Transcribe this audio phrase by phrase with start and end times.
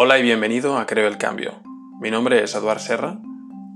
[0.00, 1.60] Hola y bienvenido a Creo el Cambio.
[2.00, 3.18] Mi nombre es Eduard Serra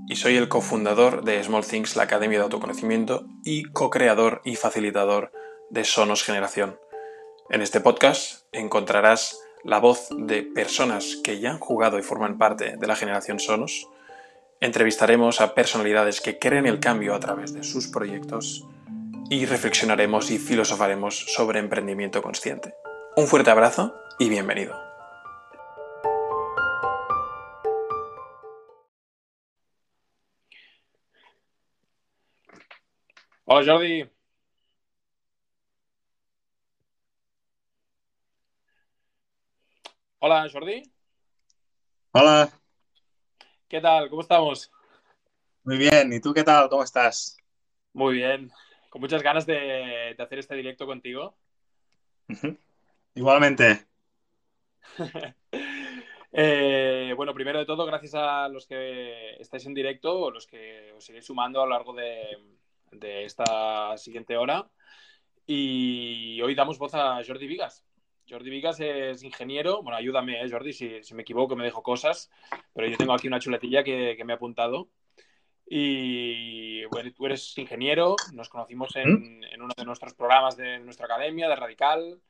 [0.07, 5.33] y soy el cofundador de Small Things, la Academia de Autoconocimiento, y co-creador y facilitador
[5.69, 6.79] de Sonos Generación.
[7.49, 12.77] En este podcast encontrarás la voz de personas que ya han jugado y forman parte
[12.77, 13.89] de la generación Sonos.
[14.61, 18.65] Entrevistaremos a personalidades que creen el cambio a través de sus proyectos
[19.29, 22.75] y reflexionaremos y filosofaremos sobre emprendimiento consciente.
[23.17, 24.92] Un fuerte abrazo y bienvenido.
[33.55, 34.09] Hola Jordi.
[40.17, 40.81] Hola Jordi.
[42.13, 42.49] Hola.
[43.67, 44.09] ¿Qué tal?
[44.09, 44.71] ¿Cómo estamos?
[45.65, 46.11] Muy bien.
[46.11, 46.67] ¿Y tú qué tal?
[46.67, 47.37] ¿Cómo estás?
[47.93, 48.51] Muy bien.
[48.89, 51.37] Con muchas ganas de, hacer este directo contigo.
[53.13, 53.85] Igualmente.
[56.35, 60.91] Eh, bueno, primero de todo, gracias a los que estáis en directo o los que
[60.97, 62.52] os iréis sumando a lo largo de,
[62.95, 64.67] de esta siguiente hora.
[65.45, 67.83] Y hoy damos voz a Jordi Vigas.
[68.29, 69.83] Jordi Vigas es ingeniero.
[69.83, 72.29] Bueno, ayúdame, ¿eh, Jordi, si, me equivoco, me dejo cosas.
[72.73, 74.89] Pero yo tengo aquí una chuletilla que, me ha apuntado.
[75.65, 78.15] Y bueno, tú eres ingeniero.
[78.33, 79.43] Nos conocimos en, ¿Mm?
[79.43, 82.21] en, uno de nuestros programas de nuestra academia, de Radical.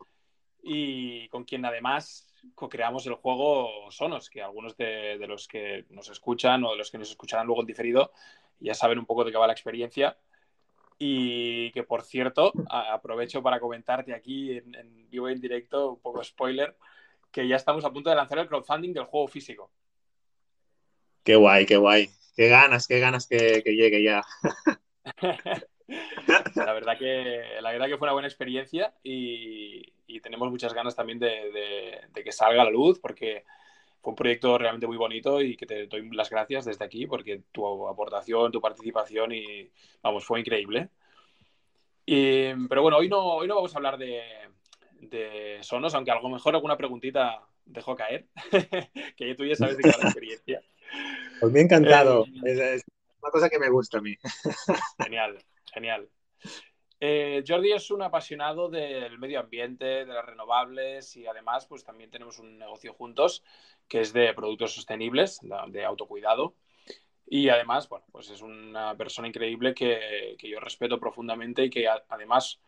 [0.64, 6.10] Y con quien además co-creamos el juego Sonos, que algunos de, de, los que nos
[6.10, 8.12] escuchan o de los que nos escucharán luego en diferido
[8.64, 10.18] ya saben un poco de qué va la experiencia.
[11.00, 16.24] Y que, por cierto, aprovecho para comentarte aquí en, vivo y en directo, un poco
[16.24, 16.76] spoiler,
[17.32, 19.72] que ya estamos a punto de lanzar el crowdfunding del juego físico.
[21.24, 22.10] Qué guay, qué guay.
[22.36, 24.24] Qué ganas, qué ganas que, llegue ya.
[26.56, 29.92] la, verdad que, la verdad que fue una buena experiencia y,
[30.22, 33.44] tenemos muchas ganas también de, de, que salga a la luz porque
[34.04, 37.44] fue un proyecto realmente muy bonito y que te doy las gracias desde aquí porque
[37.54, 39.72] tu aportación, tu participación y,
[40.02, 40.90] vamos, fue increíble.
[42.06, 46.54] pero bueno, hoy no, hoy no vamos a hablar de, Sonos, aunque a lo mejor
[46.54, 48.28] alguna preguntita dejó caer,
[49.16, 50.62] que tú ya sabes de la experiencia.
[51.40, 52.84] Pues me ha encantado, eh, es,
[53.22, 54.18] una cosa que me gusta a mí.
[55.02, 55.38] genial,
[55.74, 56.10] genial.
[57.06, 62.10] Eh, Jordi es un apasionado del medio ambiente, de las renovables y además pues también
[62.10, 63.44] tenemos un negocio juntos
[63.90, 66.56] que es de productos sostenibles, de autocuidado.
[67.28, 72.62] Y además, bueno, pues es una persona increíble que, yo respeto profundamente y que además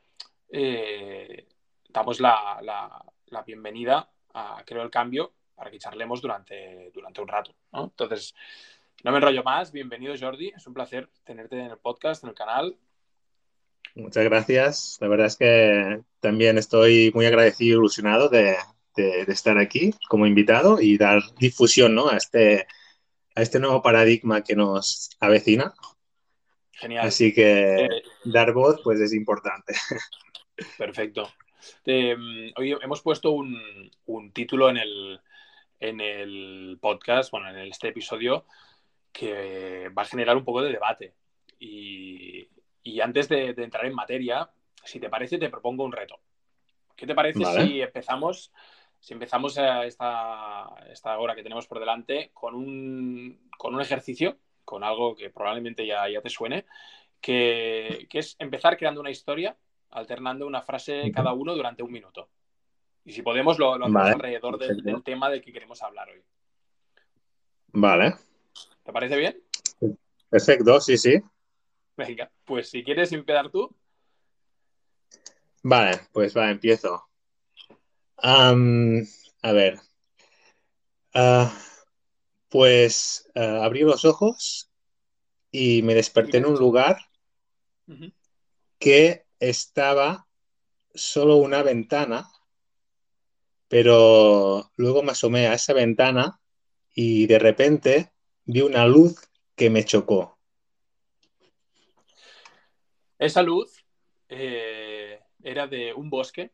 [0.50, 1.48] eh,
[1.88, 3.06] damos la,
[3.46, 7.56] bienvenida a Creo el Cambio para que charlemos durante, durante un rato.
[7.72, 8.36] Entonces,
[9.02, 9.72] no me enrollo más.
[9.72, 10.50] Bienvenido, Jordi.
[10.50, 12.78] Es un placer tenerte en el podcast, en el canal.
[13.96, 14.98] Muchas gracias.
[15.00, 18.58] La verdad es que también estoy muy agradecido y ilusionado de,
[18.96, 22.68] estar aquí como invitado y dar difusión a, este,
[23.36, 25.74] a este nuevo paradigma que nos avecina.
[26.74, 27.08] Genial.
[27.08, 27.90] Así que eh,
[28.26, 29.74] dar voz pues es importante.
[30.78, 31.30] Perfecto.
[31.86, 35.22] hoy hemos puesto un, título en el,
[35.80, 38.46] en el podcast, bueno, en este episodio,
[39.14, 41.14] que va a generar un poco de debate.
[41.60, 42.50] Y,
[42.86, 44.48] y antes de, entrar en materia,
[44.84, 46.20] si te parece, te propongo un reto.
[46.96, 48.54] ¿Qué te parece si empezamos,
[49.00, 54.84] si empezamos esta, esta hora que tenemos por delante con un, con un ejercicio, con
[54.84, 56.68] algo que probablemente ya, ya te suene,
[57.20, 59.58] que, es empezar creando una historia,
[59.90, 62.30] alternando una frase cada uno durante un minuto.
[63.04, 66.22] Y si podemos, lo, hacemos alrededor del tema del que queremos hablar hoy.
[67.74, 68.14] Vale.
[68.84, 69.42] ¿Te parece bien?
[70.30, 71.20] Perfecto, sí, sí.
[71.98, 73.74] Venga, pues si quieres empezar tú.
[75.64, 77.04] Vale, pues va, empiezo.
[78.18, 79.80] a ver.
[81.14, 81.58] Ah,
[82.50, 84.70] pues ah, abrí los ojos
[85.52, 86.98] y me desperté en un lugar
[88.80, 90.28] que estaba
[90.94, 92.30] solo una ventana,
[93.68, 96.40] pero luego me asomé a esa ventana
[96.94, 98.12] y de repente
[98.46, 99.16] vi una luz
[99.56, 100.35] que me chocó.
[103.18, 103.86] Esa luz
[104.30, 106.52] eh, era de un bosque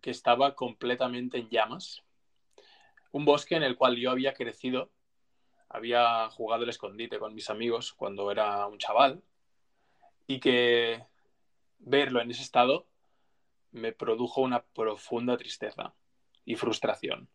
[0.00, 2.02] que estaba completamente en llamas.
[3.12, 4.90] Un bosque en el cual yo había crecido,
[5.68, 9.22] había jugado el escondite con mis amigos cuando era un chaval
[10.26, 11.02] y que
[11.78, 12.86] verlo en ese estado
[13.70, 15.94] me produjo una profunda tristeza
[16.44, 17.28] y frustración.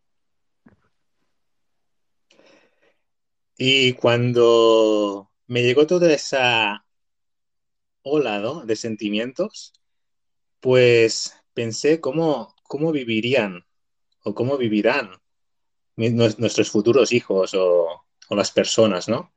[3.56, 6.84] Y cuando me llegó toda esa
[8.04, 9.72] ola de sentimientos,
[10.60, 13.66] pues pensé cómo, cómo vivirían
[14.22, 15.10] o cómo vivirán
[15.96, 19.32] nuestros futuros hijos o, o las personas, ¿no?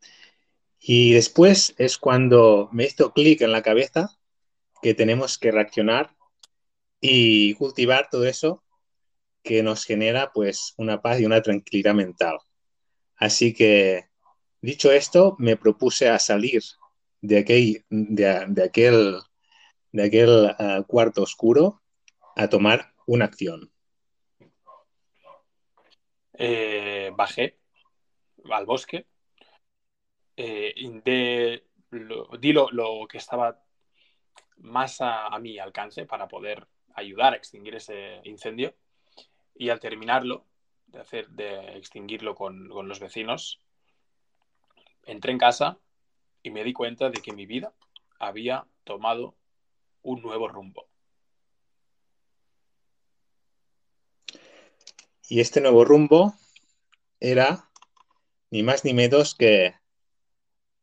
[0.80, 4.18] Y después es cuando me hizo clic en la cabeza
[4.82, 6.16] que tenemos que reaccionar
[7.02, 8.64] y cultivar todo eso
[9.44, 12.38] que nos genera pues una paz y una tranquilidad mental.
[13.16, 14.06] Así que,
[14.62, 16.62] dicho esto, me propuse a salir
[17.22, 19.20] de aquel, de, aquel,
[19.92, 21.82] de aquel uh, cuarto oscuro
[22.36, 23.72] a tomar una acción.
[26.34, 27.58] Eh, bajé
[28.52, 29.08] al bosque,
[30.36, 30.74] eh,
[31.04, 33.64] de, lo, di lo, lo, que estaba
[34.58, 38.76] más a, a, mi alcance para poder ayudar a extinguir ese incendio
[39.56, 40.46] y al terminarlo,
[40.86, 43.62] de, hacer, de extinguirlo con, con los vecinos,
[45.06, 45.80] entré en casa
[46.48, 47.74] y me di cuenta de que mi vida
[48.20, 49.36] había tomado
[50.02, 50.88] un nuevo rumbo.
[55.28, 56.34] Y este nuevo rumbo
[57.20, 57.70] era
[58.50, 59.76] ni más ni menos que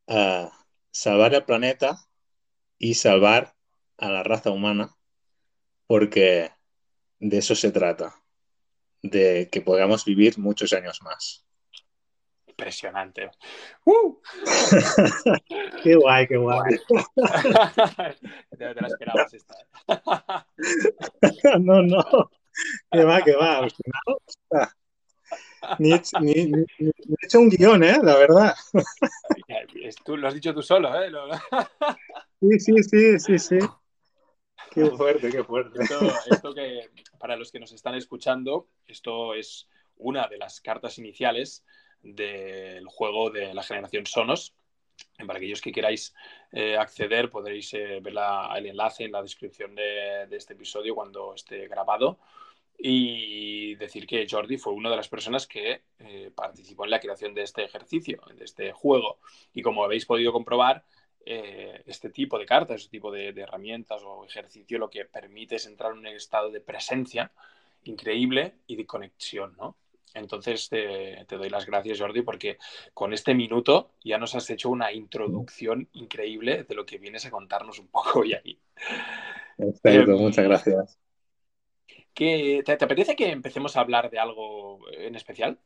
[0.08, 0.50] uh,
[0.90, 1.96] salvar el planeta
[2.78, 3.56] y salvar
[3.96, 4.94] a la raza humana,
[5.86, 6.50] porque
[7.20, 8.22] de eso se trata,
[9.00, 11.46] de que podamos vivir muchos años más.
[12.56, 13.30] Impresionante.
[13.84, 14.16] ¡Uh!
[15.82, 16.78] qué guay, qué guay.
[18.50, 19.54] te, te la esperabas esta.
[21.58, 22.30] no, no.
[22.92, 23.66] Que va, que va.
[25.80, 25.90] Ni,
[26.20, 27.98] ni, ni, ni, he hecho un guion, ¿eh?
[28.00, 28.54] La verdad.
[30.04, 31.10] Tú lo has dicho tú solo, ¿eh?
[32.40, 33.58] sí, sí, sí, sí, sí.
[34.70, 35.82] Qué fuerte, qué fuerte.
[35.82, 35.98] Esto,
[36.30, 41.64] esto que, para los que nos están escuchando, esto es una de las cartas iniciales
[42.04, 44.54] del juego de la generación Sonos.
[45.18, 46.14] Para aquellos que queráis
[46.52, 48.14] eh, acceder, podréis eh, ver
[48.56, 52.18] el enlace en la descripción de, de, este episodio cuando esté grabado.
[52.78, 57.32] Y decir que Jordi fue una de las personas que eh, participó en la creación
[57.34, 59.18] de este ejercicio, de este juego.
[59.52, 60.84] Y como habéis podido comprobar,
[61.26, 65.56] eh, este tipo de cartas, este tipo de, de, herramientas o ejercicio lo que permite
[65.56, 67.32] es entrar en un estado de presencia
[67.84, 69.76] increíble y de conexión, ¿no?
[70.12, 72.58] Entonces te, te, doy las gracias, Jordi, porque
[72.92, 77.30] con este minuto ya nos has hecho una introducción increíble de lo que vienes a
[77.30, 78.58] contarnos un poco hoy aquí.
[79.56, 80.98] Perfecto, eh, muchas gracias.
[82.14, 85.58] ¿qué, te, te, apetece que empecemos a hablar de algo en especial?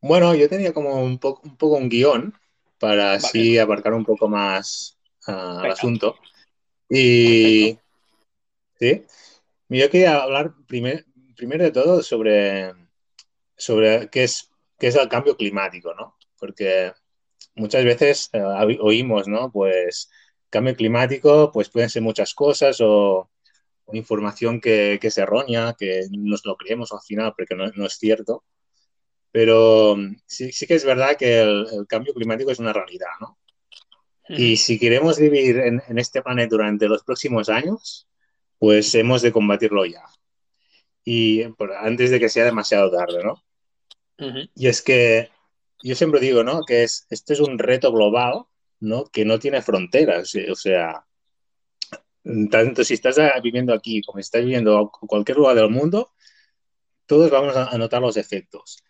[0.00, 2.34] Bueno, yo tenía como un poco un, poco un guion
[2.78, 3.16] para vale.
[3.16, 6.16] así abarcar un poco más uh, el asunto.
[6.88, 7.82] Y Perfecto.
[8.78, 9.04] sí,
[9.68, 11.04] yo quería hablar primer,
[11.38, 12.74] primero de todo sobre,
[13.56, 16.16] sobre qué, es, qué es el cambio climático, ¿no?
[16.36, 16.92] Porque
[17.54, 18.42] muchas veces eh,
[18.80, 19.50] oímos, ¿no?
[19.50, 20.10] Pues
[20.50, 23.30] cambio climático, pues pueden ser muchas cosas o,
[23.84, 27.86] o información que, que, es errónea, que nos lo creemos al final porque no, no
[27.86, 28.44] es cierto.
[29.30, 29.96] Pero
[30.26, 33.38] sí, sí, que es verdad que el, el, cambio climático es una realidad, ¿no?
[34.30, 38.08] Y si queremos vivir en, en este planeta durante los próximos años,
[38.58, 40.04] pues hemos de combatirlo ya
[41.10, 41.42] y
[41.80, 43.42] antes de que sea demasiado tarde, ¿no?
[44.18, 44.50] Uh -huh.
[44.54, 45.30] Y es que
[45.82, 46.64] yo siempre digo, ¿no?
[46.66, 48.44] Que es, este es un reto global,
[48.80, 49.06] ¿no?
[49.06, 51.06] Que no tiene fronteras, o sea,
[52.50, 56.12] tanto si estás viviendo aquí como si estás viviendo en cualquier lugar del mundo,
[57.06, 58.84] todos vamos a notar los efectos.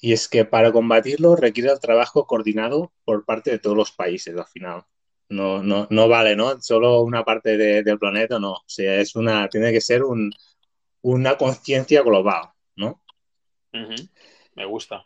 [0.00, 4.36] Y es que para combatirlo requiere el trabajo coordinado por parte de todos los países
[4.36, 4.84] al final.
[5.28, 6.60] No, no, no vale, ¿no?
[6.60, 8.52] Solo una parte de, del planeta, no.
[8.52, 10.30] O sea, es una, tiene que ser un,
[11.02, 13.02] una conciencia global, ¿no?
[13.72, 14.10] Uh -huh.
[14.54, 15.04] Me gusta.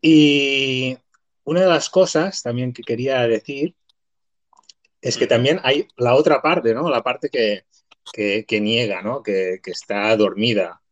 [0.00, 0.96] Y
[1.44, 3.74] una de las cosas también que quería decir
[5.00, 6.88] es que también hay la otra parte, ¿no?
[6.90, 7.64] La parte que,
[8.12, 9.22] que, que niega, ¿no?
[9.22, 10.82] Que, que, está dormida,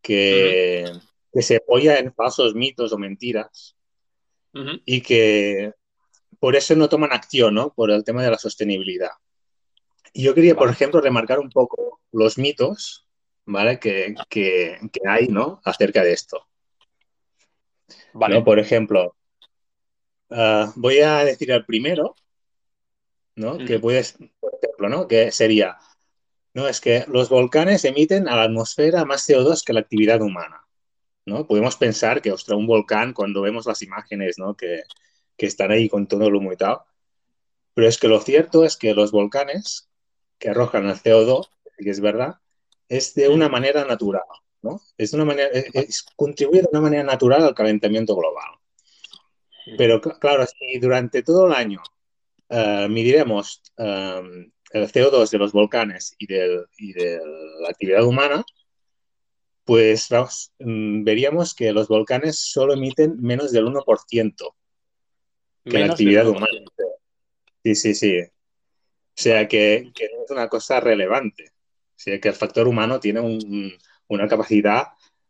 [0.00, 1.02] que, uh -huh.
[1.32, 3.76] que, se apoya en falsos mitos o mentiras
[4.84, 5.72] y que
[6.38, 7.72] por eso no toman acción, ¿no?
[7.72, 9.12] Por el tema de la sostenibilidad.
[10.12, 13.06] Y yo quería, por ejemplo, remarcar un poco los mitos,
[13.46, 13.78] ¿vale?
[13.78, 15.60] Que, que, que hay, ¿no?
[15.64, 16.46] Acerca de esto.
[18.12, 18.34] Vale.
[18.36, 18.44] ¿No?
[18.44, 19.16] Por ejemplo,
[20.28, 22.14] uh, voy a decir el primero,
[23.36, 23.54] ¿no?
[23.54, 23.64] Mm.
[23.64, 25.08] Que puedes, por ejemplo, ¿no?
[25.08, 25.78] Que sería,
[26.54, 30.66] no, es que los volcanes emiten a la atmósfera más CO2 que la actividad humana,
[31.24, 31.46] ¿no?
[31.46, 34.54] Podemos pensar que, ostras, un volcán, cuando vemos las imágenes, ¿no?
[34.54, 34.82] Que,
[35.36, 36.78] que están ahí con todo el humo y tal,
[37.74, 39.88] pero es que lo cierto es que los volcanes
[40.42, 42.34] que arrojan el CO2, que es verdad,
[42.88, 44.24] es de una manera natural,
[44.60, 44.80] ¿no?
[44.98, 48.58] Es una manera, es, contribuye de una manera natural al calentamiento global.
[49.78, 51.80] Pero claro, si durante todo el año
[52.48, 57.20] uh, mediremos um, el CO2 de los volcanes y, del, y, de
[57.60, 58.44] la actividad humana,
[59.64, 64.56] pues vamos, mm, veríamos que los volcanes solo emiten menos del 1%
[65.64, 66.48] que la actividad humana.
[67.62, 68.31] Sí, sí, sí.
[69.14, 71.44] O sea que, que, no es una cosa relevante.
[71.48, 73.72] O sea que el factor humano tiene un,
[74.08, 74.88] una capacidad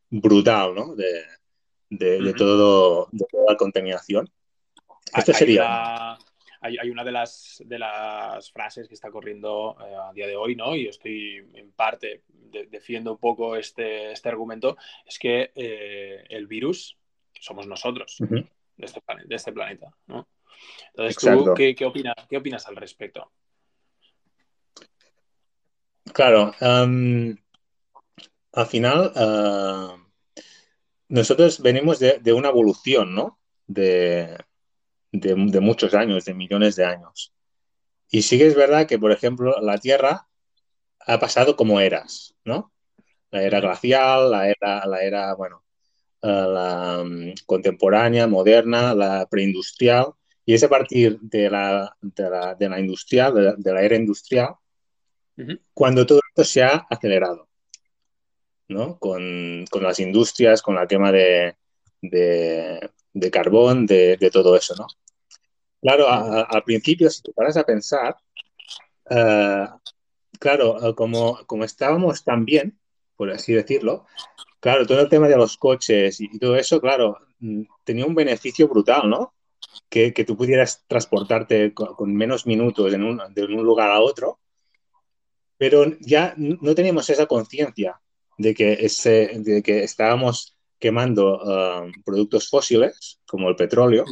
[0.08, 0.94] brutal, ¿no?
[0.94, 1.24] De,
[1.90, 4.30] de, de, todo, de toda la contaminación.
[5.14, 6.16] Esto sería
[6.62, 10.54] hay, una de las, de las frases que está corriendo eh, a día de hoy,
[10.54, 10.76] ¿no?
[10.76, 12.22] Y yo estoy en parte
[12.70, 16.96] defiendo un poco este, este argumento, es que eh, el virus
[17.40, 18.46] somos nosotros de,
[18.76, 20.28] este planeta, de, este planeta, ¿no?
[20.94, 23.32] Entonces, ¿tú qué, qué, opinas, qué opinas al respecto?
[26.12, 27.36] Claro, um,
[28.52, 30.02] al final uh,
[31.08, 33.38] nosotros venimos de, de, una evolución, ¿no?
[33.66, 34.36] De,
[35.12, 37.32] de, muchos años, de millones de años.
[38.10, 40.28] Y sí que es verdad que, por ejemplo, la Tierra
[41.00, 42.72] ha pasado como eras, ¿no?
[43.30, 45.64] La era glacial, la era, la era bueno,
[46.22, 50.06] eh, la mm, contemporánea, moderna, la preindustrial.
[50.44, 54.54] Y es a partir de la, de la, de la industrial, de la, era industrial,
[55.74, 57.48] cuando todo esto se ha acelerado,
[58.68, 58.98] ¿no?
[58.98, 61.56] Con, con las industrias, con la quema de,
[62.00, 64.86] de, de carbón, de, de, todo eso, ¿no?
[65.80, 68.16] Claro, al principio, si te paras a pensar,
[69.10, 69.66] uh,
[70.38, 72.78] claro, eh, como, como estábamos tan bien,
[73.16, 74.06] por así decirlo,
[74.60, 78.68] claro, todo el tema de los coches y, todo eso, claro, mm, tenía un beneficio
[78.68, 79.34] brutal, ¿no?
[79.88, 84.00] Que, que tú pudieras transportarte con, con menos minutos en un, de un lugar a
[84.00, 84.38] otro,
[85.62, 88.00] pero ya no teníamos esa conciencia
[88.36, 94.04] de que, ese, de que estábamos quemando uh, productos fósiles, como el petróleo,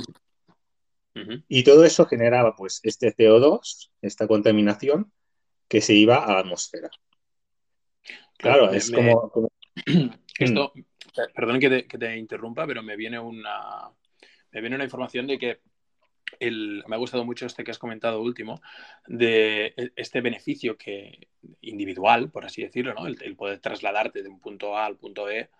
[1.48, 5.10] y todo eso generaba pues este CO2, esta contaminación
[5.66, 6.88] que se iba a la atmósfera.
[8.38, 9.50] Claro, es como,
[10.38, 10.72] Esto,
[11.34, 13.90] perdón que te, interrumpa, pero me viene una,
[14.52, 15.60] me viene una información de que
[16.38, 18.60] el, me ha gustado mucho este que has comentado último,
[19.06, 21.28] de e, este beneficio que
[21.60, 23.06] individual, por así decirlo, ¿no?
[23.06, 25.50] el, poder trasladarte de un punto A al punto E,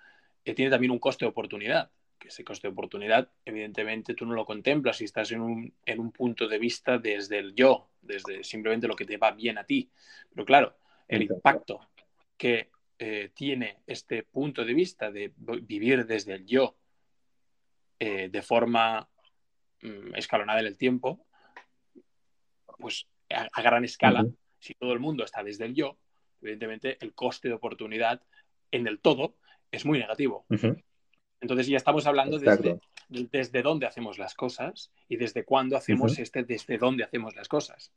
[0.45, 1.91] que tiene también un coste de oportunidad
[2.21, 5.99] que ese coste de oportunidad, evidentemente tú no lo contemplas si estás en un, en
[5.99, 9.65] un punto de vista desde el yo, desde simplemente lo que te va bien a
[9.65, 9.91] ti.
[10.33, 10.77] Pero claro,
[11.09, 11.81] el impacto
[12.37, 16.77] que eh, tiene este punto de vista de vivir desde el yo
[17.99, 19.10] eh, de forma
[20.15, 21.27] escalonada en el tiempo,
[22.79, 24.27] pues a, gran escala,
[24.59, 25.97] si todo el mundo está desde el yo,
[26.41, 28.23] evidentemente el coste de oportunidad
[28.71, 29.37] en el todo
[29.71, 30.47] es muy negativo.
[31.41, 36.45] Entonces ya estamos hablando desde, desde dónde hacemos las cosas y desde cuándo hacemos este
[36.45, 37.93] desde dónde hacemos las cosas.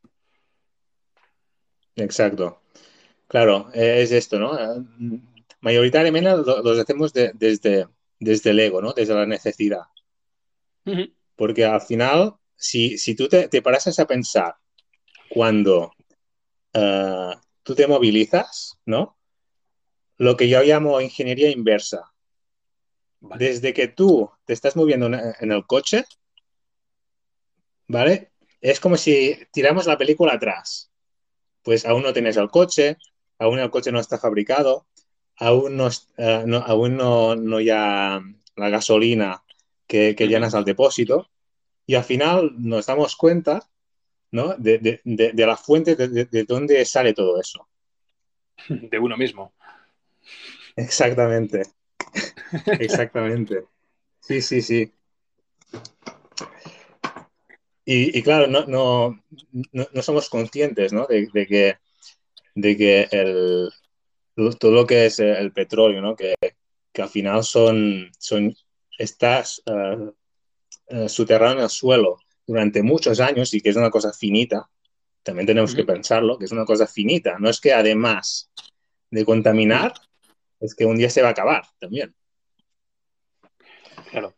[1.96, 2.62] Exacto.
[3.28, 4.58] Claro, es esto, ¿no?
[5.60, 7.88] Mayoritariamente los hacemos desde,
[8.18, 8.92] desde el ego, ¿no?
[8.92, 9.82] Desde la necesidad.
[11.36, 14.56] Porque al final, si, si tú te, te parasas a pensar
[15.28, 15.92] cuando
[16.74, 19.16] uh, tú te movilizas, ¿no?
[20.16, 22.12] Lo que yo llamo ingeniería inversa.
[23.20, 26.04] Desde que tú te estás moviendo en el coche,
[27.88, 28.32] ¿vale?
[28.60, 30.90] Es como si tiramos la película atrás.
[31.62, 32.98] Pues aún no tienes el coche,
[33.38, 34.86] aún el coche no está fabricado,
[35.36, 38.20] aún no, uh, no aún no, no ya
[38.56, 39.43] la gasolina
[39.86, 41.30] que, que llenas al depósito.
[41.86, 43.68] Y al final nos damos cuenta
[44.30, 44.54] ¿no?
[44.56, 47.68] de, de, de, de la fuente de, de dónde sale todo eso.
[48.68, 49.52] De uno mismo.
[50.76, 51.62] Exactamente.
[52.80, 53.64] Exactamente.
[54.20, 54.92] Sí, sí, sí.
[57.84, 59.22] Y, y claro, no, no,
[59.72, 61.06] no, somos conscientes ¿no?
[61.06, 61.76] de, de, que,
[62.54, 63.68] de que el,
[64.58, 66.16] todo lo que es el petróleo, ¿no?
[66.16, 66.34] que,
[66.92, 68.56] que al final son, son
[68.98, 70.12] estás uh,
[70.94, 74.68] uh, subterráneo en el suelo durante muchos años y que es una cosa finita,
[75.22, 75.76] también tenemos -huh.
[75.76, 77.38] que pensarlo, que es una cosa finita.
[77.38, 78.50] No es que además
[79.10, 79.94] de contaminar,
[80.60, 82.14] es que un día se va a acabar también.
[84.10, 84.34] Claro.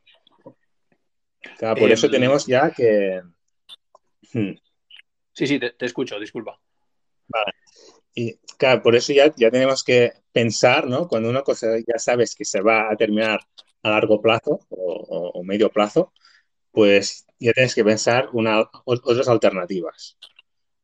[1.59, 3.23] claro por eh, eso tenemos ya que...
[4.33, 4.55] Hmm.
[5.33, 6.59] Sí, sí, te, te, escucho, disculpa.
[7.29, 7.53] Vale.
[8.15, 11.07] Y claro, por eso ya, ya tenemos que pensar, ¿no?
[11.07, 13.41] Cuando una cosa ya sabes que se va a terminar
[13.87, 16.13] a largo plazo o, medio plazo,
[16.73, 20.19] pues ya tienes que pensar una, otras alternativas,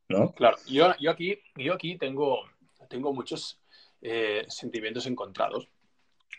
[0.09, 0.33] ¿no?
[0.33, 2.45] Claro, yo, yo, aquí, yo aquí tengo,
[2.89, 3.61] tengo muchos
[4.01, 5.69] eh, sentimientos encontrados,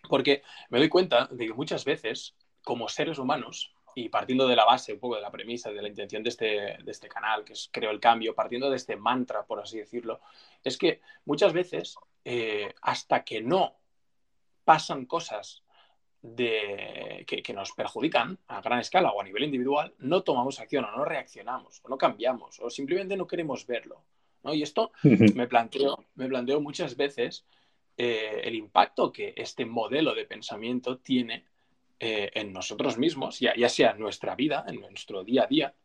[0.08, 4.65] porque me doy cuenta de que muchas veces, como seres humanos, y partiendo de la
[4.65, 7.53] base, un poco de la premisa, de la intención de este, de este canal, que
[7.53, 10.22] es Creo el Cambio, partiendo de este mantra, por así decirlo,
[10.63, 13.75] es que muchas veces, eh, hasta que no
[14.63, 15.63] pasan cosas
[16.24, 20.92] de, que, nos perjudican a gran escala o a nivel individual, no tomamos acción o
[20.92, 24.01] no reaccionamos o no cambiamos o simplemente no queremos verlo.
[24.42, 24.53] ¿no?
[24.53, 27.46] Y esto me planteo, me planteo muchas veces
[27.98, 31.46] eh, el impacto que este modelo de pensamiento tiene
[32.00, 35.75] eh, en nosotros mismos, ya, sea en nuestra vida, en nuestro día a día,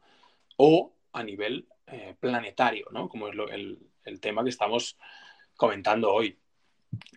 [0.56, 3.08] o a nivel eh, planetario, ¿no?
[3.08, 3.34] como es
[4.04, 4.96] el, tema que estamos
[5.56, 6.38] comentando hoy.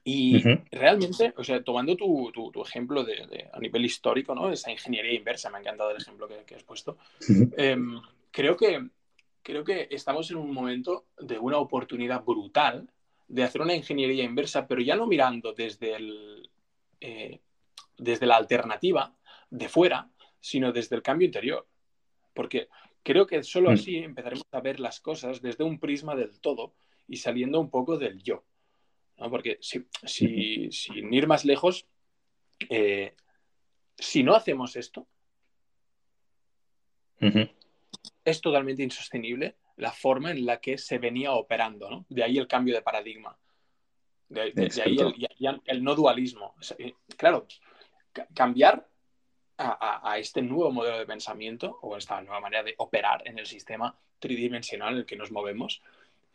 [0.04, 4.52] Y realmente, o sea, tomando tu, ejemplo de, a nivel histórico, ¿no?
[4.52, 6.98] Esa ingeniería inversa, me ha encantado el ejemplo que, has puesto.
[7.56, 8.02] Em,
[8.32, 8.88] creo, que,
[9.44, 12.90] creo que estamos en un momento de una oportunidad brutal
[13.28, 16.50] de hacer una ingeniería inversa, pero ya no mirando desde, el,
[17.00, 17.40] eh,
[17.98, 19.16] desde la alternativa
[19.50, 20.10] de fuera,
[20.40, 21.68] sino desde el cambio interior.
[22.34, 22.68] Porque
[23.04, 23.74] creo que solo mm.
[23.74, 26.74] así empezaremos a ver las cosas desde un prisma del todo
[27.08, 28.44] y saliendo un poco del yo.
[29.30, 29.86] Porque si,
[30.72, 31.86] sin ir más lejos,
[32.70, 33.14] eh,
[33.98, 35.08] si no hacemos esto,
[38.26, 42.06] es totalmente insostenible la forma en la que se venía operando, ¿no?
[42.10, 43.38] De ahí el cambio de paradigma.
[44.28, 44.98] De, ahí
[45.66, 46.56] el, no dualismo.
[46.78, 47.46] Eh, claro,
[48.34, 48.88] cambiar
[49.58, 53.96] a, este nuevo modelo de pensamiento o esta nueva manera de operar en el sistema
[54.20, 55.82] tridimensional en el que nos movemos,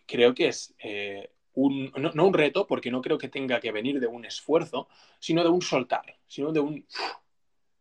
[0.06, 4.00] creo que es eh, un, no, un reto, porque no creo que tenga que venir
[4.00, 6.86] de un esfuerzo, sino de un soltar, sino de un...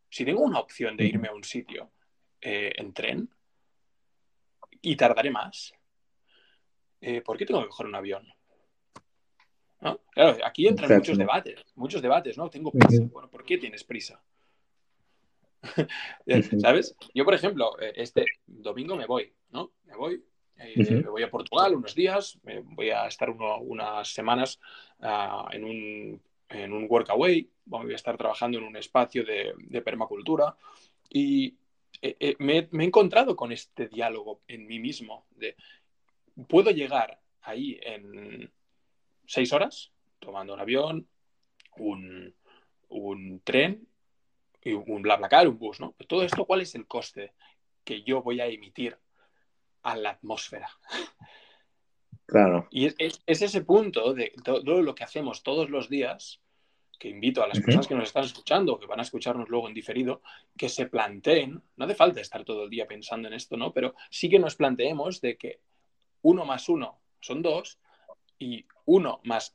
[0.09, 1.91] Si tengo una opción de irme a un sitio
[2.41, 3.29] eh, en tren,
[4.85, 5.73] y tardaré más.
[7.01, 8.27] Eh, ¿Por qué tengo que coger un avión?
[10.11, 12.49] Claro, aquí entran muchos debates, muchos debates, ¿no?
[12.49, 13.03] Tengo prisa.
[13.11, 14.23] Bueno, ¿por qué tienes prisa?
[16.61, 16.95] ¿Sabes?
[17.13, 19.73] Yo, por ejemplo, eh, este domingo me voy, ¿no?
[19.83, 20.23] Me voy,
[20.57, 24.59] eh, me voy a Portugal unos días, voy a estar unas semanas
[25.01, 30.55] ah, en, un, en un workaway, voy a estar trabajando en un espacio de, permacultura.
[31.09, 31.57] Y
[32.01, 35.55] eh, eh, me, he encontrado con este diálogo en mí mismo de,
[36.47, 38.51] ¿puedo llegar ahí en
[39.25, 41.07] seis horas tomando un avión,
[41.77, 42.33] un,
[43.43, 43.87] tren
[44.63, 45.95] y un un bus, ¿no?
[46.07, 47.33] Todo esto, ¿cuál es el coste
[47.83, 48.97] que yo voy a emitir
[49.85, 50.69] a la atmósfera?
[52.25, 52.67] Claro.
[52.71, 56.41] Y es, ese punto de todo lo que hacemos todos los días
[56.97, 59.73] que invito a las personas que nos están escuchando, que van a escucharnos luego en
[59.73, 60.21] diferido,
[60.57, 63.73] que se planteen, no hace falta estar todo el día pensando en esto, ¿no?
[63.73, 65.59] Pero sí que nos planteemos de que
[66.23, 67.79] uno más uno son dos
[68.39, 69.53] y uno más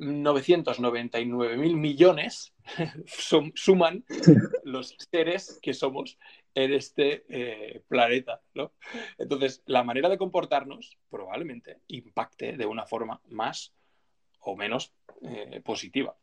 [0.00, 2.54] 6.999.000 millones
[3.54, 4.04] suman
[4.64, 6.18] los seres que somos
[6.54, 8.72] en este eh, planeta, ¿no?
[9.18, 13.72] Entonces, la manera de comportarnos probablemente impacte de una forma más
[14.40, 16.16] o menos eh, positiva.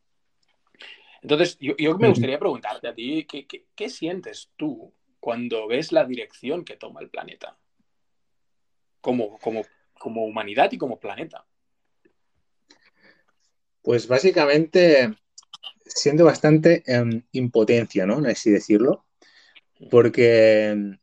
[1.21, 6.77] Entonces, yo, me gustaría preguntarte a ti, ¿qué, sientes tú cuando ves la dirección que
[6.77, 7.57] toma el planeta?
[9.01, 9.63] Como, como,
[9.97, 11.45] como humanidad y como planeta.
[13.87, 15.15] Pues básicamente
[15.85, 18.17] siendo bastante en impotencia, ¿no?
[18.27, 19.05] Así decirlo.
[19.89, 20.97] Porque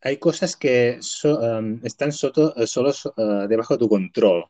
[0.00, 4.46] hay cosas que em, están solo eh, debajo de tu control.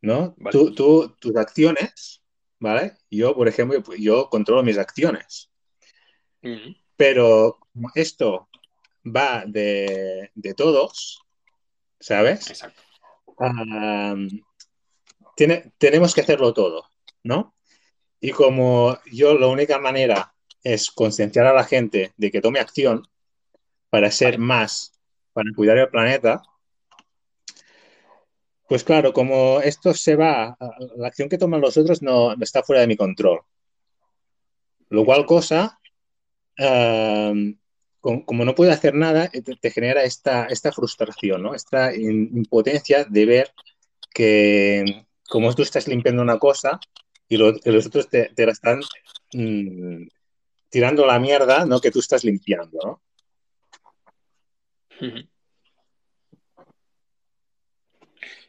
[0.00, 0.34] ¿no?
[0.50, 2.22] Tú, tus acciones,
[2.60, 2.96] ¿vale?
[3.10, 5.50] Yo, por ejemplo, yo controlo mis acciones.
[6.96, 7.58] Pero
[7.94, 8.48] esto
[9.04, 11.20] va de, todos,
[12.00, 12.48] ¿sabes?
[12.48, 12.80] Exacto.
[15.36, 16.86] Tiene, tenemos que hacerlo todo,
[17.22, 17.54] ¿no?
[18.20, 23.06] Y como yo la única manera es concienciar a la gente de que tome acción
[23.90, 24.92] para ser más,
[25.32, 26.42] para cuidar el planeta,
[28.68, 30.56] pues claro, como esto se va,
[30.96, 33.42] la acción que toman los otros no, está fuera de mi control.
[34.88, 35.78] Lo cual cosa,
[38.00, 41.54] como no puedo hacer nada, eh, te, genera esta, esta frustración, ¿no?
[41.54, 43.52] esta impotencia de ver
[44.12, 46.78] que como tú estás limpiando una cosa
[47.28, 48.80] y, los otros te, la están
[49.32, 50.06] mm,
[50.70, 51.80] tirando la mierda ¿no?
[51.80, 52.78] que tú estás limpiando.
[52.82, 53.02] ¿no?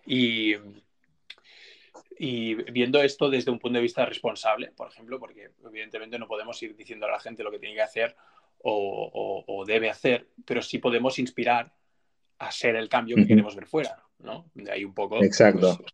[0.06, 0.56] Y,
[2.18, 6.62] y viendo esto desde un punto de vista responsable, por ejemplo, porque evidentemente no podemos
[6.64, 8.16] ir diciendo a la gente lo que tiene que hacer
[8.64, 11.74] o, debe hacer, pero sí podemos inspirar
[12.40, 14.50] a ser el cambio que queremos ver fuera, ¿no?
[14.54, 15.78] De ahí un poco Exacto.
[15.78, 15.94] Pues,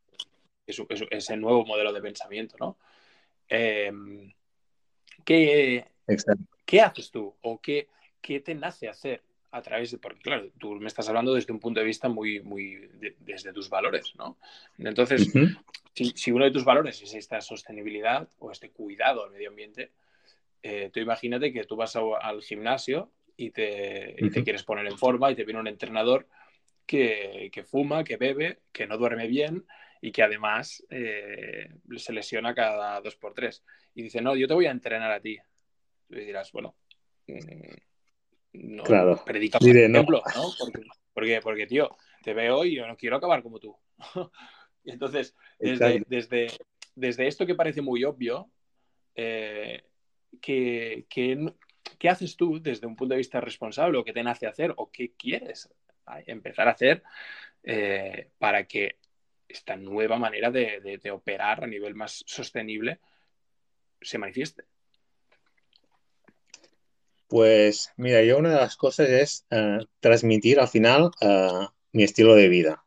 [0.65, 2.77] ese nuevo modelo de pensamiento, ¿no?
[3.47, 4.31] Em,
[5.25, 5.85] ¿qué,
[6.65, 7.87] ¿Qué haces tú o qué,
[8.21, 9.21] qué te nace hacer
[9.51, 12.41] a través de, porque claro, tú me estás hablando desde un punto de vista muy,
[12.41, 14.39] muy, desde tus valores, ¿no?
[14.79, 15.31] Entonces,
[15.93, 19.91] si, uno de tus valores es esta sostenibilidad o este cuidado al medio ambiente,
[20.63, 25.35] eh, tú imagínate que tú vas al gimnasio y te, quieres poner en forma y
[25.35, 26.27] te viene un entrenador
[26.87, 29.65] que, fuma, que bebe, que no duerme bien
[30.03, 33.63] y que además eh, se lesiona cada dos por tres.
[33.95, 35.37] Y dice, no, yo te voy a entrenar a ti.
[36.09, 36.75] Y dirás, bueno,
[37.25, 39.23] mm, no, claro.
[39.25, 40.43] predica por ejemplo, ¿no?
[41.13, 43.77] Porque, porque, tío, te veo y yo no quiero acabar como tú.
[44.83, 46.47] y entonces, desde, desde,
[46.95, 48.51] desde, esto que parece muy obvio,
[49.15, 49.85] eh,
[50.41, 51.05] ¿qué,
[52.09, 55.13] haces tú desde un punto de vista responsable o qué te nace hacer o qué
[55.13, 55.73] quieres
[56.25, 57.03] empezar a hacer
[57.63, 58.97] eh, para que
[59.53, 62.99] esta nueva manera de, de operar a nivel más sostenible
[64.01, 64.65] se manifieste?
[67.33, 72.35] Pues mira, yo una de las cosas es eh, transmitir al final eh, mi estilo
[72.35, 72.83] de vida,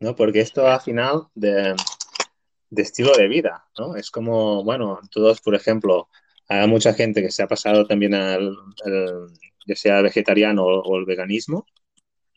[0.00, 0.16] ¿no?
[0.16, 1.74] Porque esto al final de,
[2.74, 3.94] estilo de vida, ¿no?
[3.96, 6.08] Es como, bueno, todos, por ejemplo,
[6.48, 8.56] hay mucha gente que se ha pasado también al,
[9.66, 11.66] ya sea vegetariano o, el veganismo.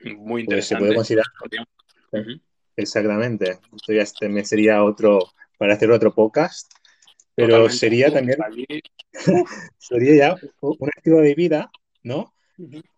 [0.02, 0.48] Muy interesante.
[0.48, 2.42] Pues se puede considerar.
[2.80, 3.60] Exactamente.
[3.76, 5.20] Esto ya también sería otro,
[5.58, 6.72] para hacer otro podcast.
[7.36, 8.38] Pero sería también,
[9.78, 11.72] sería ya un estilo de vida,
[12.04, 12.34] ¿no?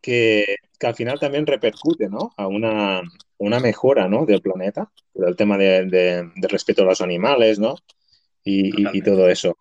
[0.02, 2.32] que, al final también repercute, ¿no?
[2.38, 3.02] A una,
[3.38, 4.26] una mejora, ¿no?
[4.26, 7.76] Del planeta, el tema de, respeto a los animales, ¿no?
[8.44, 9.56] Y, todo eso.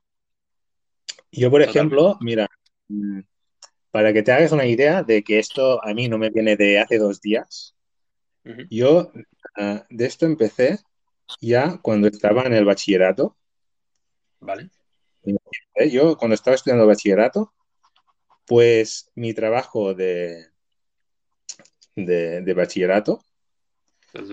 [1.31, 2.49] Yo, por ejemplo, mira,
[2.89, 3.21] mm,
[3.91, 6.79] para que te hagas una idea de que esto a mí no me viene de
[6.79, 7.75] hace dos días,
[8.71, 9.13] yo
[9.57, 10.79] ah, de esto empecé
[11.41, 13.37] ya cuando estaba en el bachillerato
[14.41, 14.71] Vale.
[15.91, 17.53] Yo cuando estaba estudiando bachillerato,
[18.47, 20.47] pues mi trabajo de,
[21.95, 23.23] de, bachillerato...
[24.15, 24.27] El,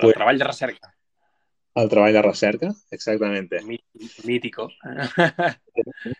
[0.00, 0.96] pues trabajo de recerca.
[1.74, 3.60] Al trabajo de recerca, exactamente.
[4.24, 4.70] Mítico.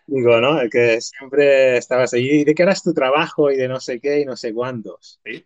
[0.07, 0.61] Digo, ¿no?
[0.71, 3.51] Que siempre estabas allí, ¿de qué eras tu trabajo?
[3.51, 5.19] Y de no sé qué y no sé cuántos.
[5.25, 5.45] ¿Sí?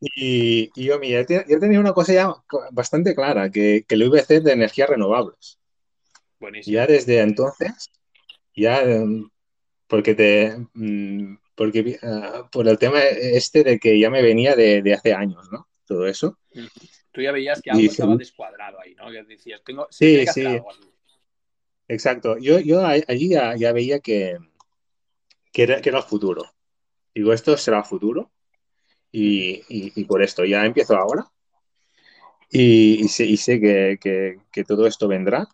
[0.00, 2.34] Y, yo, mira, yo tenía una cosa ya
[2.72, 5.58] bastante clara, que, que lo iba a hacer de energías renovables.
[6.64, 7.90] Ya desde entonces,
[8.54, 9.28] ya, em,
[9.86, 14.92] porque te, mm, porque ah, por el tema este de que ya me venía de,
[14.92, 15.68] hace años, ¿no?
[15.86, 16.38] Todo eso.
[17.12, 19.10] Tú ya veías que algo estaba descuadrado ahí, ¿no?
[19.10, 20.44] Que decías, tengo, sí, sí.
[21.86, 22.38] Exacto.
[22.38, 24.38] Yo, yo allí ya, veía que,
[25.52, 26.44] que, era, que era el futuro.
[27.14, 28.32] Digo, esto será el futuro.
[29.16, 31.24] Y, por esto ya empiezo ahora.
[32.50, 35.48] Y, sé, que, todo esto vendrá.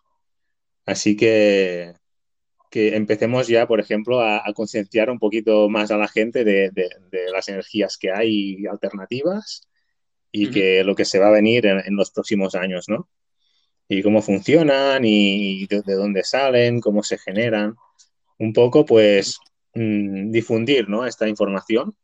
[0.85, 1.93] Así que,
[2.71, 6.71] que empecemos ya, por ejemplo, a, concienciar un poquito más a la gente de,
[7.31, 9.67] las energías que hay alternativas
[10.31, 13.09] y que lo que se va a venir en, los próximos años, ¿no?
[13.87, 17.75] Y cómo funcionan y, de, dónde salen, cómo se generan.
[18.39, 19.37] Un poco, pues,
[19.75, 21.05] mm, difundir, ¿no?
[21.05, 21.95] Esta información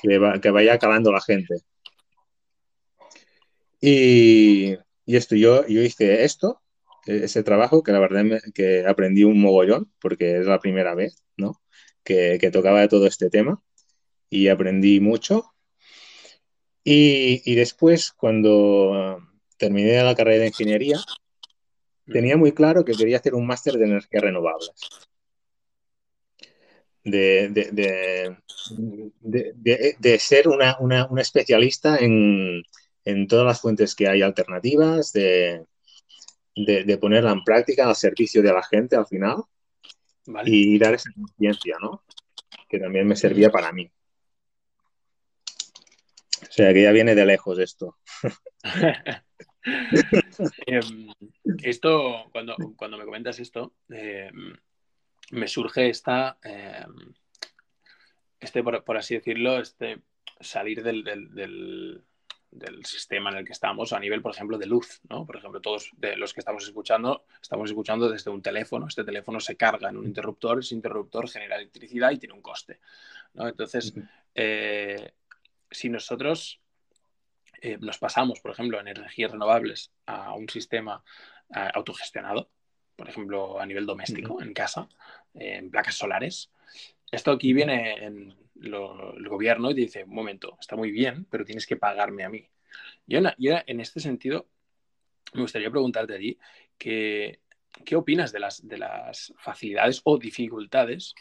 [0.00, 1.56] que, que vaya calando la gente.
[3.80, 4.74] Y,
[5.06, 6.60] y esto, yo, hice esto
[7.08, 11.60] ese trabajo, que la verdad que aprendí un mogollón, porque es la primera vez, ¿no?
[12.04, 13.62] Que, tocaba todo este tema
[14.30, 15.54] y aprendí mucho.
[16.84, 19.18] Y, después, cuando
[19.58, 20.98] terminé la carrera de ingeniería,
[22.06, 24.70] tenía muy claro que quería hacer un máster de energías renovables.
[27.10, 28.36] De,
[29.20, 32.62] de, ser una, especialista en,
[33.04, 35.64] en, todas las fuentes que hay alternativas, de,
[36.54, 39.44] de, ponerla en práctica al servicio de la gente al final
[40.44, 42.04] y dar esa conciencia, ¿no?
[42.68, 43.90] Que también me servía para mí.
[46.42, 47.96] O sea, que ya viene de lejos esto.
[50.66, 51.12] Em,
[51.62, 54.54] esto, cuando, cuando, me comentas esto, em,
[55.30, 57.14] me surge esta, em,
[58.40, 60.02] este, por, así decirlo, este
[60.40, 61.04] salir del,
[62.50, 65.26] del sistema en el que estamos a nivel, por ejemplo, de luz, ¿no?
[65.26, 68.86] Por ejemplo, todos de los que estamos escuchando, estamos escuchando desde un teléfono.
[68.86, 72.80] Este teléfono se carga en un interruptor, ese interruptor genera electricidad y tiene un coste,
[73.34, 73.48] ¿no?
[73.48, 73.92] Entonces,
[74.34, 75.12] eh,
[75.70, 76.60] si nosotros
[77.60, 81.02] eh, nos pasamos, por ejemplo, en energías renovables a un sistema
[81.54, 82.50] eh, autogestionado,
[82.96, 84.88] por ejemplo, a nivel doméstico, en casa,
[85.38, 86.50] en placas solares,
[87.10, 91.66] esto aquí viene en el gobierno y dice, un momento, está muy bien, pero tienes
[91.66, 92.46] que pagarme a mí.
[93.06, 94.46] Yo, en este sentido
[95.32, 96.18] me gustaría preguntarte a
[96.76, 97.40] ¿qué,
[97.84, 101.14] qué opinas de las, de las facilidades o dificultades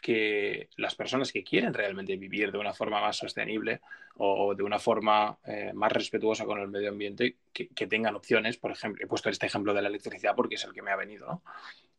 [0.00, 3.80] que las personas que quieren realmente vivir de una forma más sostenible
[4.18, 8.56] o de una forma eh, más respetuosa con el medio ambiente, que, tengan opciones.
[8.56, 10.96] Por ejemplo, he puesto este ejemplo de la electricidad porque es el que me ha
[10.96, 11.42] venido, ¿no?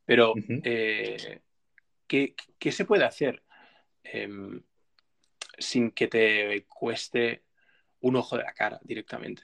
[0.06, 1.42] Pero, eh,
[2.08, 2.36] ¿qué,
[2.72, 3.44] se puede hacer
[4.04, 4.62] em,
[5.58, 7.44] sin que te cueste
[8.02, 9.44] un ojo de la cara directamente?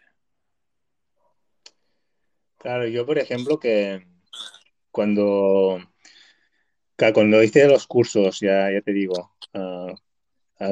[2.58, 4.08] Claro, yo por ejemplo que
[4.92, 5.80] cuando
[7.12, 9.94] cuando hice los cursos, ya, ya te digo, ah,
[10.60, 10.72] ah,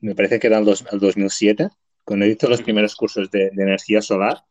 [0.00, 1.68] me parece que era el, 2007,
[2.04, 4.44] cuando hice los primeros cursos de, energía solar,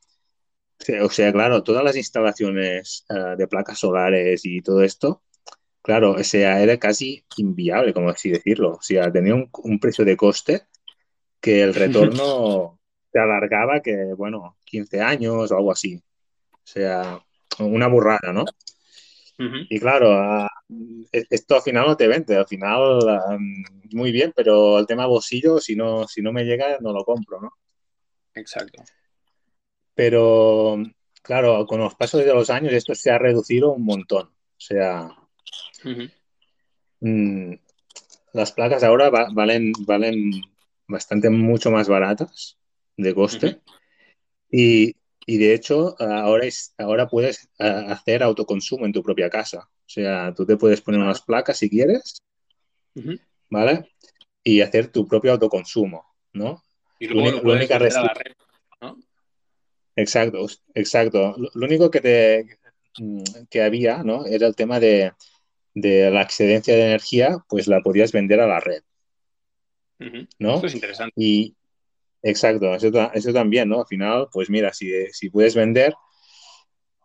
[1.01, 5.21] o sea, claro, todas las instalaciones ah, de placas solares y todo esto,
[5.89, 8.73] claro, o sea, era casi inviable, como así decirlo.
[8.73, 10.67] O sea, tenía un, precio de coste
[11.41, 11.73] que el
[12.13, 12.79] retorno
[13.11, 15.99] se alargaba que, bueno, 15 años o algo así.
[16.51, 17.19] O sea,
[17.57, 18.45] una burrada, ¿no?
[19.67, 20.47] Y claro,
[21.11, 22.99] e-, esto al final no te vende, al final
[23.91, 27.41] muy bien, pero el tema bolsillo, si no, si no me llega, no lo compro,
[27.41, 27.51] ¿no?
[28.35, 28.83] Exacto.
[29.95, 30.83] Pero
[31.23, 34.27] claro, con los pasos de los años esto se ha reducido un montón.
[34.27, 35.18] O sea,
[36.99, 37.53] mm,
[38.33, 40.31] las placas ahora valen, valen
[40.87, 42.57] bastante mucho más baratas
[42.97, 43.61] de coste.
[44.51, 49.69] Y, y de hecho, ahora, es, ahora puedes hacer autoconsumo en tu propia casa.
[49.69, 52.21] O sea, tú te puedes poner unas placas si quieres,
[53.49, 53.91] ¿vale?
[54.43, 56.63] Y hacer tu propio autoconsumo, ¿no?
[56.99, 58.33] Y luego lo, única la red,
[58.81, 58.97] ¿no?
[59.95, 61.35] Exacto, exacto.
[61.37, 62.57] Lo, único que, te,
[62.97, 64.25] mm, que había, ¿no?
[64.25, 65.13] Era el tema de,
[65.81, 68.83] la excedencia de energía, pues la podías vender a la red.
[70.39, 70.55] ¿no?
[70.55, 71.13] Esto es interesante.
[71.17, 71.55] Y,
[72.21, 73.79] Exacto, eso, también, ¿no?
[73.79, 75.93] Al final, pues mira, si, puedes vender.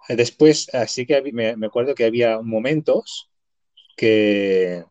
[0.08, 3.30] Después, así que me, acuerdo que había momentos
[3.96, 4.84] que,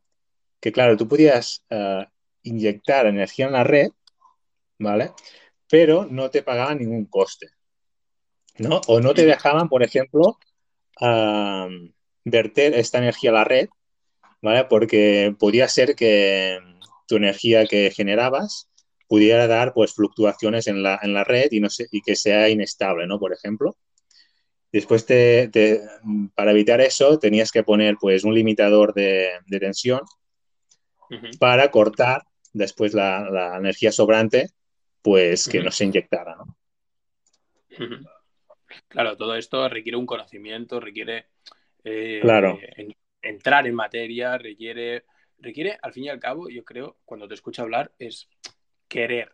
[0.60, 2.06] que claro, tú podías eh,
[2.43, 3.89] inyectar energía en la red,
[4.80, 5.12] ¿vale?
[5.69, 7.50] Pero no te pagaban ningún coste,
[8.58, 8.82] ¿no?
[8.88, 10.39] O no te dejaban, por ejemplo,
[12.25, 13.69] verter esta energía a la red,
[14.41, 14.65] ¿vale?
[14.65, 16.59] Porque podía ser que
[17.07, 18.69] tu energía que generabas
[19.07, 22.49] pudiera dar pues fluctuaciones en la, en la red y, no sé, y que sea
[22.49, 23.19] inestable, ¿no?
[23.19, 23.75] Por ejemplo.
[24.71, 25.51] Después, te,
[26.33, 30.01] para evitar eso, tenías que poner pues un limitador de, tensión
[31.39, 34.47] para cortar después la, energía sobrante,
[35.03, 36.57] pues que no se inyectara, ¿no?
[38.88, 41.27] Claro, todo esto requiere un conocimiento, requiere
[41.84, 42.60] eh, claro.
[43.22, 45.06] entrar en materia, requiere,
[45.39, 48.30] requiere, al fin y al cabo, yo creo, cuando te escucho hablar, es
[48.88, 49.32] querer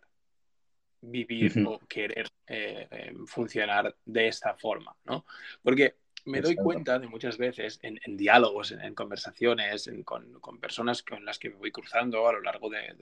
[1.02, 5.24] vivir o querer eh, em, funcionar de esta forma, ¿no?
[5.62, 11.38] Porque me doy cuenta de muchas veces en, diálogos, en, conversaciones, con, personas con las
[11.38, 12.94] que me voy cruzando a lo largo de,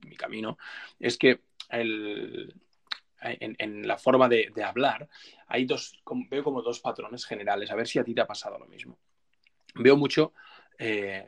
[0.00, 0.58] mi, camino,
[0.98, 1.40] es que
[3.20, 5.08] en, la forma de, hablar
[5.46, 6.00] hay dos,
[6.30, 8.98] veo como dos patrones generales, a ver si a ti te ha pasado lo mismo.
[9.74, 10.32] Veo mucho
[10.78, 11.26] eh,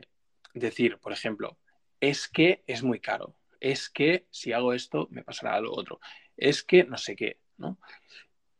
[0.53, 1.57] decir, por ejemplo,
[1.99, 5.99] es que es muy caro, es que si hago esto me pasará lo otro,
[6.37, 7.77] es que no sé qué, ¿no?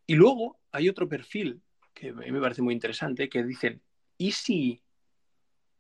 [0.06, 1.62] Y luego hay otro perfil
[1.94, 3.82] que a mí me parece muy interesante que dicen,
[4.18, 4.84] ¿y si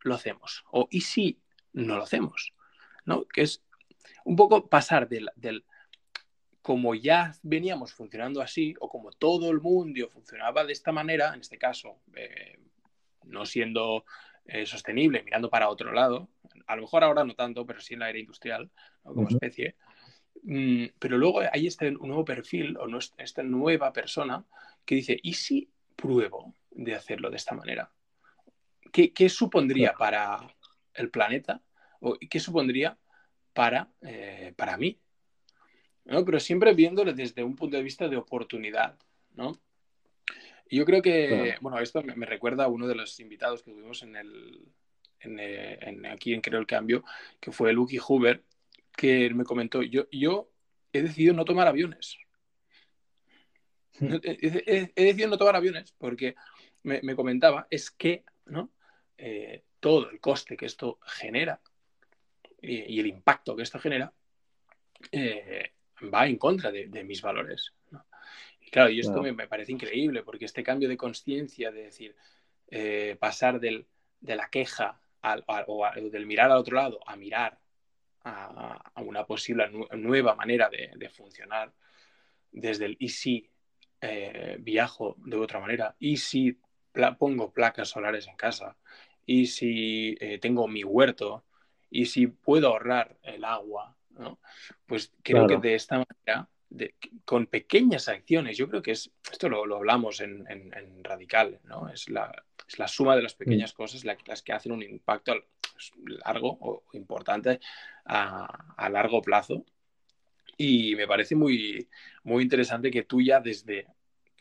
[0.02, 0.64] lo hacemos?
[0.72, 1.42] O ¿y si
[1.74, 2.54] no lo hacemos?
[3.06, 3.26] ¿No?
[3.28, 3.64] Que es
[4.26, 5.66] un poco pasar del
[6.62, 11.42] como ya veníamos funcionando así, o como todo el mundo funcionaba de esta manera, en
[11.42, 12.60] este caso, eh,
[13.24, 14.06] no siendo
[14.46, 16.30] eh, sostenible, mirando para otro lado,
[16.68, 18.70] a lo mejor ahora no tanto, pero sí en la era industrial,
[19.04, 19.76] como especie.
[20.44, 24.46] Mm, pero luego hay este nuevo perfil o esta nueva persona
[24.86, 27.92] que dice, ¿y si pruebo de hacerlo de esta manera?
[28.92, 30.40] ¿Qué, supondría para
[30.94, 31.62] el planeta?
[32.02, 32.98] ¿O qué supondría
[33.54, 35.00] para, eh, para mí?
[36.12, 36.26] ¿No?
[36.26, 39.00] Pero siempre viéndolo desde un punto de vista de oportunidad,
[39.34, 39.58] ¿no?
[40.70, 44.04] Y yo creo que, bueno, esto me, recuerda a uno de los invitados que tuvimos
[44.04, 44.68] en el,
[45.22, 47.06] en, aquí en Creo el Cambio,
[47.40, 48.44] que fue Lucky Huber,
[48.96, 50.52] que me comentó, yo, yo
[50.92, 52.18] he decidido no tomar aviones.
[53.98, 54.16] Hmm.
[54.24, 56.36] He, decidido no tomar aviones porque
[56.84, 58.72] me, comentaba, es que ¿no?
[59.18, 61.62] Eh, todo el coste que esto genera
[62.62, 64.14] y, el impacto que esto genera
[65.12, 65.72] eh,
[66.14, 67.74] va en contra de, mis valores.
[68.62, 72.16] Y claro, y esto me, parece increíble porque este cambio de conciencia de decir,
[72.68, 73.88] eh, pasar del,
[74.20, 75.02] de la queja
[75.68, 77.60] o del mirar al otro lado a mirar
[78.24, 81.74] a, una posible nueva manera de, funcionar
[82.52, 83.50] desde el y si
[84.02, 86.58] eh, viajo de otra manera, y si
[87.18, 88.78] pongo placas solares en casa,
[89.26, 91.46] y si eh, tengo mi huerto,
[91.90, 93.96] y si puedo ahorrar el agua,
[94.86, 96.50] pues creo que de esta manera,
[97.26, 100.46] con pequeñas acciones, yo creo que es, esto lo, hablamos en,
[101.04, 101.90] Radical, ¿no?
[101.90, 102.32] Es la,
[102.68, 103.76] es la, suma de las pequeñas mm.
[103.76, 105.34] cosas las que hacen un impacto
[106.26, 107.60] largo o importante
[108.06, 109.66] a, largo plazo.
[110.58, 111.88] Y me parece muy,
[112.24, 113.88] muy interesante que tú ya desde,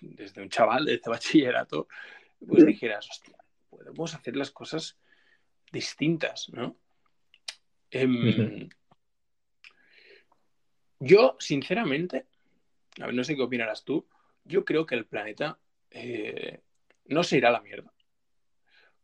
[0.01, 1.89] desde un chaval, desde bachillerato,
[2.47, 3.37] pues dijeras, hostia,
[3.69, 4.99] podemos hacer las cosas
[5.73, 6.77] distintas, ¿no?
[7.91, 8.69] Em,
[11.01, 12.27] yo, sinceramente,
[13.13, 14.07] no sé qué opinarás tú,
[14.45, 15.59] yo creo que el planeta
[15.91, 16.61] eh,
[17.07, 17.93] no se irá a la mierda.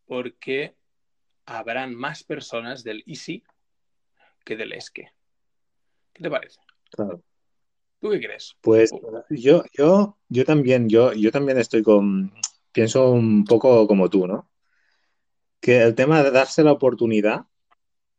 [0.05, 0.75] Porque
[1.45, 3.43] habrán más personas del easy
[4.45, 5.11] que del esque.
[6.13, 6.59] ¿Qué te parece?
[6.91, 7.21] Claro.
[7.99, 8.55] ¿Tú qué crees?
[8.61, 8.91] Pues
[9.29, 12.31] yo, yo, yo también, yo, yo también estoy con,
[12.71, 14.49] pienso un poco como tú, ¿no?
[15.59, 17.47] Que el tema de darse la oportunidad,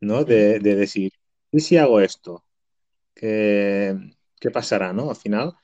[0.01, 0.25] ¿no?
[0.25, 1.13] De, decir,
[1.53, 2.45] ¿y si hago esto?
[3.19, 5.11] ¿Qué, pasará, no?
[5.11, 5.55] Al final,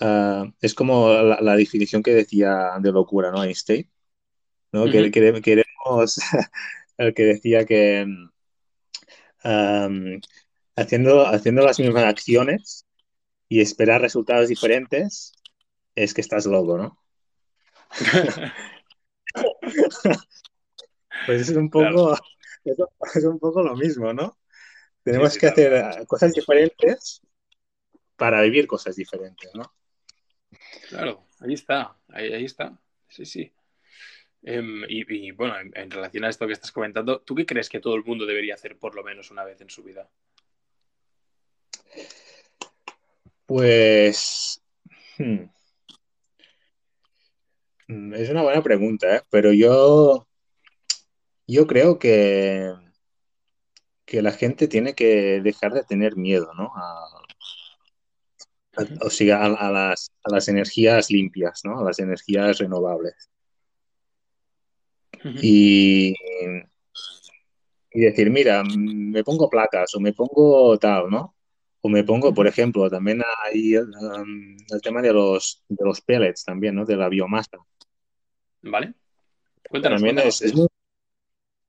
[0.00, 3.44] ah, es como la, definición que decía de locura, ¿no?
[3.44, 3.88] Einstein,
[4.72, 4.86] ¿no?
[4.86, 6.18] que, queremos
[6.98, 8.06] el que decía que
[10.76, 12.86] haciendo, haciendo las mismas acciones
[13.48, 15.32] y esperar resultados diferentes
[15.94, 16.98] es que estás loco, ¿no?
[21.26, 22.16] pues es un poco,
[22.64, 24.36] es un poco lo mismo, ¿no?
[25.02, 27.20] Tenemos que hacer cosas diferentes
[28.16, 29.74] para vivir cosas diferentes, ¿no?
[30.88, 32.78] Claro, ahí está, ahí, ahí está.
[33.08, 33.52] Sí, sí.
[34.44, 37.94] Em, y, bueno, en, relación a esto que estás comentando, ¿tú qué crees que todo
[37.94, 40.08] el mundo debería hacer por lo menos una vez en su vida?
[43.46, 44.62] Pues...
[45.18, 45.44] Hmm,
[47.88, 49.22] mm, es una buena pregunta, ¿eh?
[49.30, 50.26] pero yo,
[51.46, 52.72] yo creo que,
[54.12, 56.70] que la gente tiene que dejar de tener miedo, ¿no?
[59.00, 61.80] o sea, a, las, a las energías limpias, ¿no?
[61.80, 63.30] A las energías renovables
[65.24, 66.14] y,
[67.94, 71.34] decir, mira, me pongo placas o me pongo tal, ¿no?
[71.80, 76.44] O me pongo, por ejemplo, también hay um, el tema de los, de los pellets
[76.44, 76.84] también, ¿no?
[76.84, 77.56] De la biomasa.
[78.60, 78.92] Vale.
[79.70, 80.02] Cuéntanos.
[80.02, 80.42] También Es,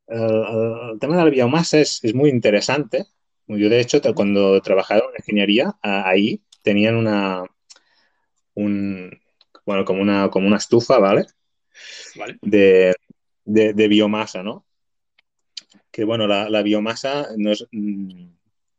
[0.07, 3.05] el, tema de la biomasa es, muy interesante.
[3.47, 7.43] Yo, de hecho, cuando trabajaba en ingeniería, ahí tenían una,
[8.55, 9.11] un,
[9.65, 11.25] bueno, como una, como una estufa, ¿vale?
[12.15, 12.37] Vale.
[12.41, 12.95] De,
[13.45, 14.65] de, biomasa, ¿no?
[15.91, 18.29] Que bueno, la, biomasa no es, mm,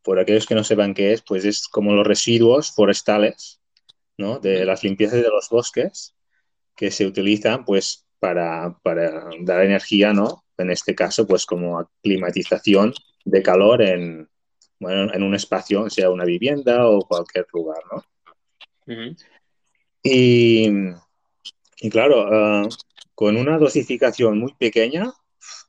[0.03, 3.61] por aquellos que no sepan qué es, pues es como los residuos forestales,
[4.17, 4.39] ¿no?
[4.39, 6.15] De las limpiezas de los bosques
[6.75, 10.43] que se utilizan pues para, dar energía, ¿no?
[10.59, 14.29] En este caso, pues como climatización de calor en,
[14.79, 18.05] bueno, en un espacio, sea una vivienda o cualquier lugar, ¿no?
[20.03, 20.69] y,
[21.81, 22.69] y, claro, ah,
[23.14, 25.12] con una dosificación muy pequeña,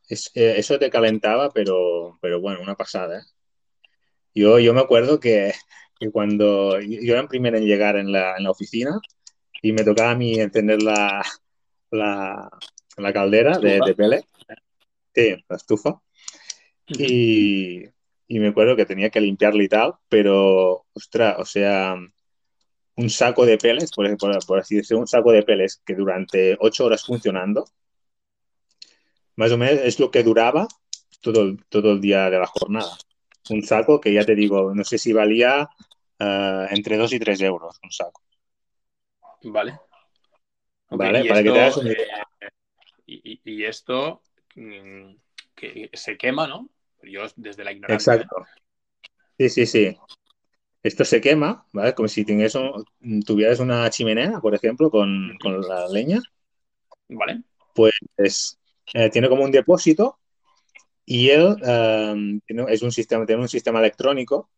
[0.09, 3.19] eh, eso te calentaba, pero, pero bueno, una pasada.
[3.19, 3.23] ¿eh?
[4.33, 5.53] Yo, yo me acuerdo que,
[6.11, 8.99] cuando yo era el primero en llegar en la, oficina
[9.61, 11.23] y me tocaba a mí encender la,
[11.89, 14.25] la, caldera de, de pele,
[15.15, 16.01] sí, la estufa,
[16.87, 17.83] y,
[18.27, 21.95] y me acuerdo que tenía que limpiarla y tal, pero, ostras, o sea,
[22.95, 26.85] un saco de peles, por, por, así decirlo, un saco de peles que durante ocho
[26.85, 27.65] horas funcionando,
[29.35, 30.67] más o menos es lo que duraba
[31.21, 32.97] todo, todo el día de la jornada.
[33.49, 35.69] Un saco que ya te digo, no sé si valía
[36.19, 38.21] eh, entre dos y tres euros un saco.
[39.43, 39.79] Vale.
[40.89, 41.97] vale, para que te hagas eh,
[43.05, 46.69] y, esto mm, que se quema, ¿no?
[47.03, 48.13] Yo desde la ignorancia.
[48.13, 48.45] Exacto.
[49.37, 49.97] Sí, sí, sí
[50.85, 51.95] esto se quema, ¿vale?
[51.95, 55.35] Como si tuvieras una chimenea, por ejemplo, con,
[55.67, 56.21] la leña.
[57.09, 57.41] Vale.
[57.73, 58.59] Pues
[58.93, 60.19] eh, tiene como un depósito
[61.03, 64.51] y él em, es un sistema, tiene un sistema electrónico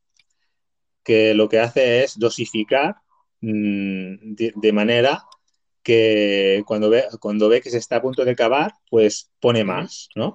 [1.02, 2.98] que lo que hace es dosificar
[3.40, 5.24] mm, de, manera
[5.88, 10.10] que cuando ve, cuando ve que se está a punto de acabar, pues pone más,
[10.16, 10.34] ¿no?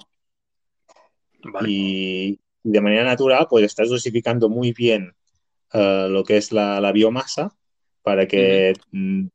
[1.44, 1.68] Vale.
[1.68, 5.14] Y de manera natural, pues estás dosificando muy bien
[5.74, 7.54] eh, lo que es la, biomasa
[8.00, 9.26] para que mm,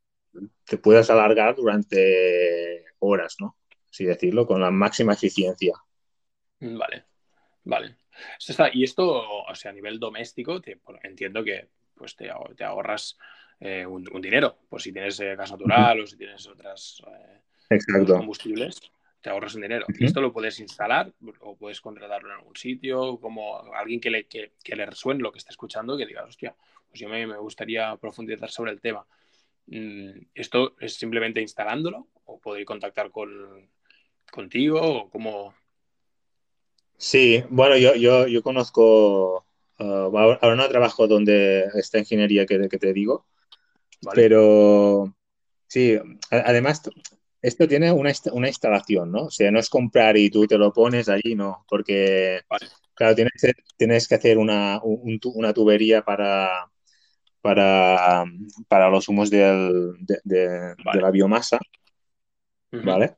[0.64, 3.56] te puedas alargar durante horas, ¿no?
[3.88, 5.74] Así decirlo, con la máxima eficiencia.
[6.58, 7.04] Vale,
[7.62, 7.96] vale.
[8.44, 8.70] está.
[8.72, 10.60] Y esto, o sea, a nivel doméstico,
[11.04, 13.16] entiendo que pues te, ahorras
[13.60, 17.02] eh, un, dinero, por si tienes eh, gas natural o si tienes otras
[17.68, 18.16] Exacto.
[18.16, 18.80] combustibles.
[19.20, 19.84] te ahorras un dinero.
[19.98, 24.26] Y esto lo puedes instalar o puedes contratarlo en algún sitio, como alguien que le,
[24.26, 26.54] que, le resuene lo que está escuchando, que diga, hostia,
[26.88, 29.04] pues yo me, gustaría profundizar sobre el tema.
[29.66, 33.68] Mm, ¿Esto es simplemente instalándolo o podéis contactar con,
[34.30, 35.52] contigo o cómo?
[36.96, 39.44] Sí, bueno, yo, yo, yo conozco,
[39.78, 43.26] uh, ahora no trabajo donde esta ingeniería que, que te digo,
[44.14, 45.14] pero
[45.66, 45.98] sí,
[46.30, 46.82] además
[47.42, 49.24] esto tiene una, una, instalación, ¿no?
[49.24, 52.40] O sea, no es comprar y tú te lo pones allí, no, porque,
[52.94, 53.32] claro, tienes,
[53.76, 56.68] tienes, que hacer una, una tubería para,
[57.40, 58.24] para,
[58.66, 59.94] para los humos del,
[60.24, 61.58] de, la biomasa,
[62.72, 63.16] ¿vale?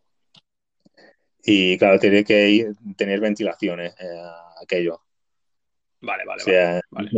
[1.42, 4.22] Y claro, tiene que ir, tener ventilaciones, eh,
[4.62, 5.00] aquello.
[6.02, 7.10] Vale, vale, o sea, vale,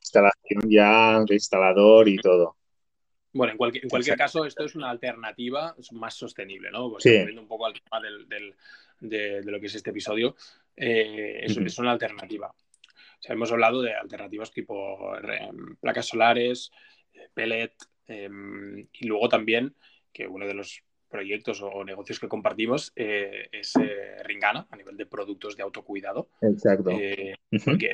[0.00, 2.56] instalación ya, instalador y todo.
[3.32, 6.90] Bueno, en cualquier, en cualquier caso, esto es una alternativa más sostenible, ¿no?
[6.90, 7.16] Pues sí.
[7.16, 8.54] un poco al tema del, del,
[9.00, 10.34] de, de, lo que es este episodio,
[10.76, 12.48] eh, es, es, una alternativa.
[12.48, 15.50] O sea, hemos hablado de alternativas tipo eh,
[15.80, 16.72] placas solares,
[17.32, 17.74] pellet,
[18.08, 18.28] eh,
[18.92, 19.76] y luego también
[20.12, 24.96] que uno de los proyectos o, negocios que compartimos eh, es eh, Ringana a nivel
[24.96, 26.30] de productos de autocuidado.
[26.40, 26.90] Exacto.
[26.90, 27.90] Eh, porque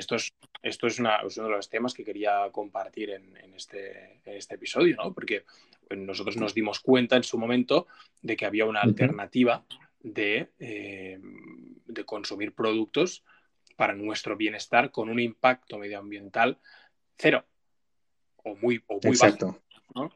[0.69, 5.13] esto es, uno de los temas que quería compartir en, este, este, episodio, ¿no?
[5.13, 5.45] Porque
[5.91, 7.87] nosotros nos dimos cuenta en su momento
[8.23, 9.65] de que había una alternativa
[10.01, 13.25] de, de consumir productos
[13.77, 16.59] para nuestro bienestar con un impacto medioambiental
[17.17, 17.45] cero
[18.39, 19.61] o muy, o muy bajo.
[19.95, 20.13] ¿no?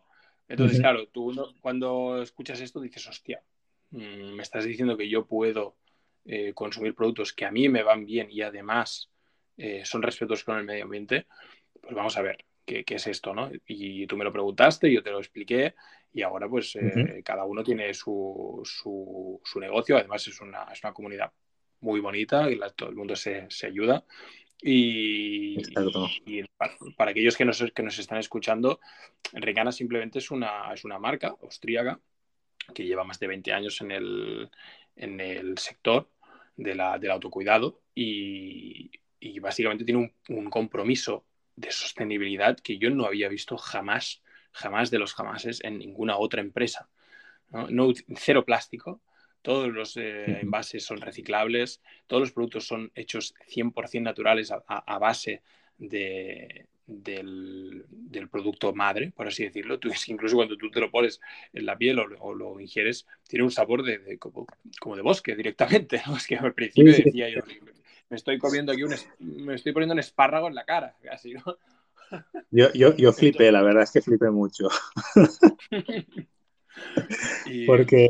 [0.48, 3.42] Entonces, claro, tú cuando escuchas esto dices, hostia,
[3.90, 5.76] mm, me estás diciendo que yo puedo
[6.24, 9.11] eh, consumir productos que a mí me van bien y además
[9.57, 11.26] eh, son respetuosos con el medio ambiente,
[11.80, 13.51] pues vamos a ver qué, es esto, ¿no?
[13.66, 15.74] Y tú me lo preguntaste, yo te lo expliqué
[16.12, 20.92] y ahora pues eh, cada uno tiene su, su, negocio, además es una, es una
[20.92, 21.32] comunidad
[21.80, 24.05] muy bonita y todo el mundo se, se ayuda.
[24.62, 25.57] Y,
[26.96, 28.80] para, aquellos que nos, que nos están escuchando,
[29.32, 31.98] Regana simplemente es una, es una marca austríaca
[32.74, 34.51] que lleva más de 20 años en el,
[34.96, 36.11] en el sector
[36.57, 38.90] de la, del autocuidado y,
[39.21, 41.25] y básicamente tiene un, un, compromiso
[41.57, 46.41] de sostenibilidad que yo no había visto jamás, jamás de los jamases en ninguna otra
[46.41, 46.89] empresa.
[47.51, 47.68] ¿no?
[47.68, 49.01] no cero plástico,
[49.43, 55.43] todos los eh, envases son reciclables, todos los productos son hechos 100% naturales a, base
[55.79, 57.87] de, del,
[58.31, 59.79] producto madre, por así decirlo.
[59.79, 61.21] Tú, incluso cuando tú te lo pones
[61.53, 66.03] en la piel o, lo ingieres, tiene un sabor de, como, de bosque directamente.
[66.16, 67.41] Es que al principio decía yo,
[68.11, 71.43] me estoy comiendo aquí un, me estoy poniendo un espárrago en la cara, casi, ¿no?
[72.51, 74.69] Yo, yo, yo flipé, la verdad es que flipé mucho.
[77.69, 78.09] Porque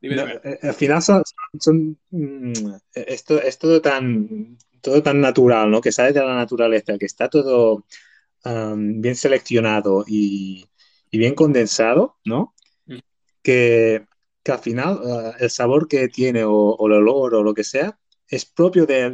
[0.00, 2.52] eh, al final son, mm,
[2.94, 5.80] esto es todo tan, todo tan natural, ¿no?
[5.80, 7.84] Que sale de la naturaleza, que está todo
[8.44, 10.66] bien seleccionado y,
[11.10, 12.54] bien condensado, ¿no?
[12.86, 12.98] Mm.
[13.42, 14.06] Que,
[14.52, 18.44] al final eh, el sabor que tiene o, el olor o lo que sea es
[18.44, 19.10] propio de,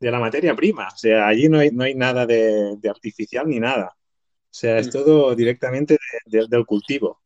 [0.00, 0.88] la materia prima.
[0.88, 3.96] O sea, allí no hay, no hay nada de, artificial ni nada.
[3.96, 4.90] O sea, es mm.
[4.90, 7.20] todo directamente del cultivo.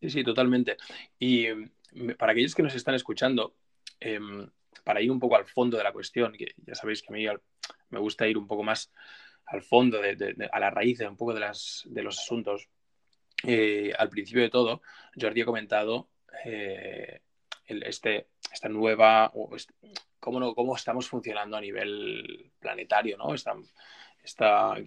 [0.00, 0.76] Sí, sí, totalmente.
[1.18, 3.54] Y mm, para aquellos que nos están escuchando,
[4.00, 4.48] em,
[4.84, 7.26] para ir un poco al fondo de la cuestión, que ya sabéis que a mí
[7.90, 8.92] me gusta ir un poco más
[9.46, 12.68] al fondo, a la raíz de un poco de, las, de los asuntos.
[13.44, 14.82] Eh, al principio de todo,
[15.20, 16.08] Jordi ha comentado
[16.44, 17.20] eh,
[17.66, 19.32] este, esta nueva,
[20.20, 23.34] cómo, cómo, estamos funcionando a nivel planetario, ¿no?
[23.34, 23.54] Esta,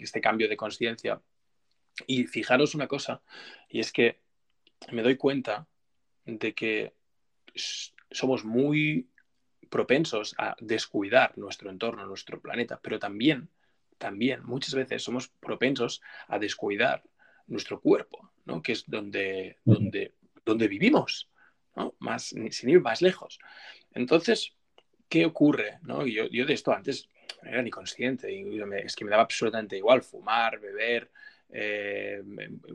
[0.00, 1.20] este cambio de conciencia.
[2.06, 3.22] Y fijaros una cosa,
[3.68, 4.20] y es que
[4.92, 5.66] me doy cuenta
[6.24, 6.94] de que
[8.10, 9.08] somos muy
[9.70, 13.48] propensos a descuidar nuestro entorno, nuestro planeta, pero también,
[13.98, 17.02] también muchas veces somos propensos a descuidar
[17.46, 18.62] nuestro cuerpo, ¿no?
[18.62, 21.28] que es donde, donde, donde vivimos,
[21.74, 21.94] ¿no?
[21.98, 23.38] más, sin ir más lejos.
[23.92, 24.54] Entonces,
[25.08, 25.78] ¿qué ocurre?
[25.82, 26.06] ¿no?
[26.06, 27.08] Yo, yo de esto antes
[27.42, 28.28] no era ni consciente,
[28.84, 31.10] es que me daba absolutamente igual fumar, beber,
[31.48, 32.22] eh,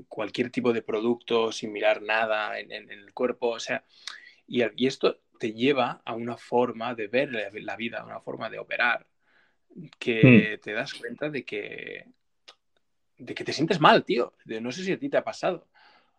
[0.08, 3.84] cualquier tipo de producto sin mirar nada en, el cuerpo, o sea,
[4.48, 8.60] y, esto te lleva a una forma de ver la, vida, a una forma de
[8.60, 9.06] operar,
[10.00, 10.62] que hmm.
[10.62, 12.06] te das cuenta de que,
[13.22, 14.34] de que te sientes mal, tío.
[14.46, 15.68] no sé si a ti te ha pasado.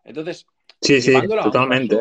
[0.03, 0.47] Entonces,
[0.81, 1.99] sí, sí, totalmente.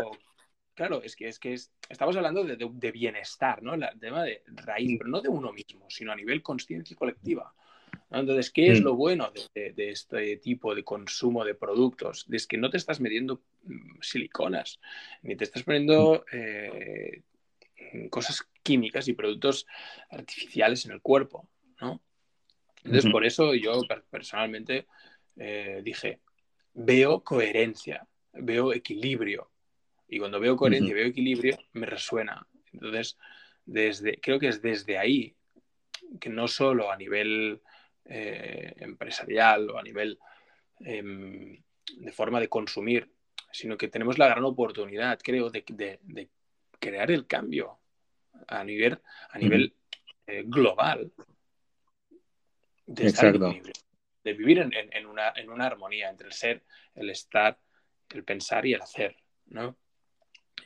[0.75, 1.55] claro, es que, es que
[1.89, 3.75] estamos hablando de, bienestar, ¿no?
[3.75, 7.53] El tema de raíz, pero no de uno mismo, sino a nivel conciencia colectiva.
[8.11, 8.85] Entonces, ¿qué es Mm.
[8.85, 12.27] lo bueno de, de este tipo de consumo de productos?
[12.31, 14.81] Es que no te estás metiendo mm, siliconas,
[15.23, 17.23] ni te estás poniendo eh,
[18.11, 19.67] cosas químicas y productos
[20.11, 21.49] artificiales en el cuerpo,
[21.81, 22.01] ¿no?
[22.85, 24.87] Entonces, por eso yo per- personalmente
[25.37, 26.21] eh, dije,
[26.75, 29.51] veo coherencia, veo equilibrio.
[30.09, 30.95] Y cuando veo coherencia, Ujú.
[30.97, 32.47] veo equilibrio, me resuena.
[32.73, 33.19] Entonces,
[33.65, 35.35] desde, creo que es desde ahí
[36.21, 37.61] que no solo a nivel
[38.05, 40.19] eh, empresarial o a nivel
[40.81, 41.63] em,
[41.97, 43.09] de forma de consumir,
[43.53, 46.29] sino que tenemos la gran oportunidad, creo, de, de- de
[46.81, 47.79] crear el cambio
[48.49, 48.99] a nivel,
[49.31, 49.75] a nivel
[50.27, 51.13] eh, global,
[52.95, 53.47] de estar en Exacto.
[53.47, 53.73] equilibrio,
[54.25, 56.63] de vivir en, en- en una, en una armonía entre el ser,
[56.95, 57.59] el estar,
[58.11, 59.17] el pensar y el hacer,
[59.47, 59.77] ¿no?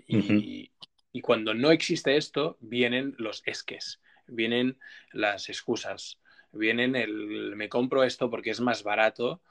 [0.07, 0.73] Y,
[1.13, 4.79] y cuando no existe esto, vienen los esques, vienen
[5.13, 6.19] las excusas,
[6.53, 9.43] vienen el me compro esto porque es más barato,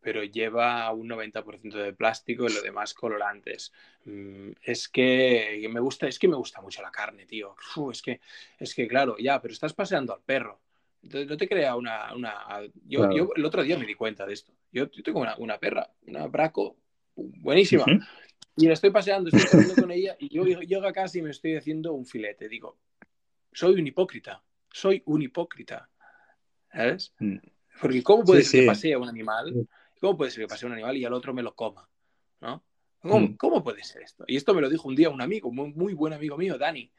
[0.00, 3.72] pero lleva un 90% de plástico y lo demás colorantes.
[4.04, 7.56] Mm, Es que me gusta, es que me gusta mucho la carne, tío.
[7.76, 8.20] Uf, es que,
[8.58, 10.60] es que claro, ya, pero estás paseando al perro.
[11.04, 12.34] Entonces no te crea una, una...
[12.86, 13.14] Yo, Claro.
[13.14, 14.52] yo el otro día me di cuenta de esto.
[14.72, 16.76] Yo, yo tengo una, una perra, una braco,
[17.14, 17.84] buenísima.
[18.56, 21.30] Y la estoy paseando, estoy corriendo con ella y yo llego a casa y me
[21.30, 22.48] estoy haciendo un filete.
[22.48, 22.78] Digo,
[23.52, 24.42] soy un hipócrita,
[24.72, 25.88] soy un hipócrita.
[26.72, 27.14] ¿Sabes?
[27.18, 27.36] Mm.
[27.80, 28.66] Porque ¿cómo puede Sí, ser que sí.
[28.68, 29.68] pasee a un animal?
[30.00, 31.88] ¿Cómo puede ser que pasee a un animal y al otro me lo coma?
[32.40, 32.64] ¿No?
[33.00, 33.36] ¿Cómo, Mm.
[33.36, 34.24] cómo puede ser esto?
[34.26, 36.90] Y esto me lo dijo un día un amigo, muy, muy buen amigo mío, Dani,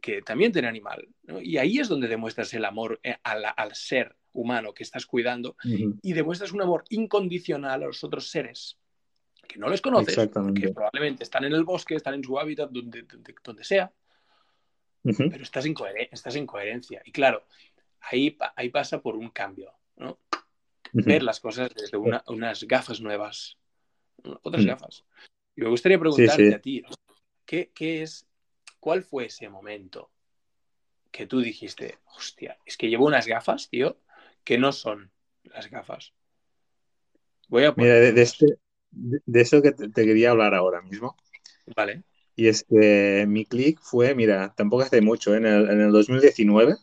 [0.00, 1.08] que también tiene animal.
[1.24, 1.40] ¿no?
[1.40, 5.56] Y ahí es donde demuestras el amor eh, al, al ser humano que estás cuidando
[6.02, 8.78] y demuestras un amor incondicional a los otros seres
[9.48, 10.60] que no les conoces, Exactamente.
[10.60, 13.92] que probablemente están en el bosque, están en su hábitat, donde, donde, donde sea,
[15.02, 15.64] pero estás
[16.12, 17.02] estás en coherencia.
[17.04, 17.44] Y claro,
[18.00, 20.18] ahí, ahí pasa por un cambio, ¿no?
[20.92, 23.56] Ver las cosas desde una- unas gafas nuevas,
[24.42, 24.68] otras Mm.
[24.68, 25.04] gafas.
[25.56, 26.54] Y me gustaría preguntarte sí.
[26.54, 26.88] a ti, ¿no?
[27.44, 28.28] ¿Qué, qué es,
[28.80, 30.10] ¿cuál fue ese momento
[31.12, 34.00] que tú dijiste, hostia, es que llevo unas gafas, tío,
[34.44, 35.12] que no son
[35.44, 36.14] las gafas?
[37.48, 38.22] Voy a Mira, de, de ponerlas.
[38.22, 38.46] este,
[38.90, 41.16] de, de eso que te, te quería hablar ahora mismo.
[41.76, 42.02] Vale.
[42.36, 45.38] Y es que mi clic fue, mira, tampoco hace mucho, ¿eh?
[45.38, 46.74] en el, en el 2019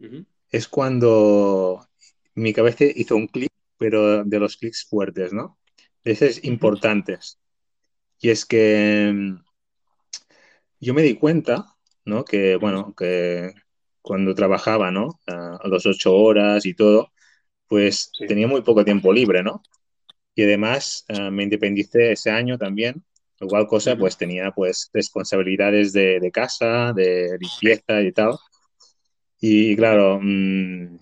[0.00, 0.24] Ujú.
[0.50, 1.86] es cuando
[2.34, 5.58] mi cabeza hizo un clic, pero de los clics fuertes, ¿no?
[6.04, 7.38] De esos importantes.
[8.20, 9.36] Y es que mm,
[10.80, 11.66] yo me di cuenta,
[12.04, 12.24] ¿no?
[12.24, 13.52] Que, bueno, que
[14.02, 15.20] cuando trabajaba, ¿no?
[15.26, 17.12] A las ocho horas y todo,
[17.68, 18.26] pues Sí.
[18.26, 19.62] tenía muy poco tiempo libre, ¿no?
[20.34, 23.04] Y además eh, me independicé ese año también,
[23.40, 28.36] igual cosa, pues tenía pues responsabilidades de, de casa, de limpieza y tal.
[29.40, 30.98] Y claro, mm,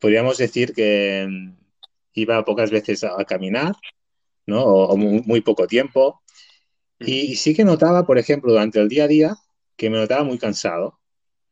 [0.00, 1.56] podríamos decir que mm,
[2.14, 3.74] iba pocas veces a, a caminar,
[4.46, 4.64] ¿no?
[4.64, 6.19] O, o muy, muy poco tiempo.
[7.00, 9.36] Y, y sí que notaba, por ejemplo, durante el día a día,
[9.76, 11.00] que me notaba muy cansado,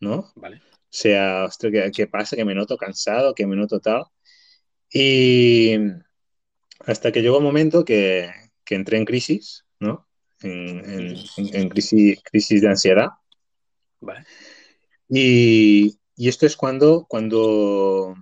[0.01, 0.31] ¿no?
[0.37, 0.57] Vale.
[0.57, 2.37] O sea, ostras, ¿qué, qué pasa?
[2.37, 4.05] Que me noto cansado, que me noto tal.
[4.93, 5.77] Y
[6.81, 8.31] hasta que llegó un momento que,
[8.65, 10.07] que entré en crisis, ¿no?
[10.41, 13.09] En, en- en- en crisis, crisis de ansiedad.
[14.01, 14.25] Vale.
[15.09, 18.15] Y, y esto es cuando, cuando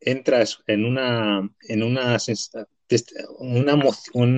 [0.00, 2.18] entras en una, en una,
[3.34, 3.74] una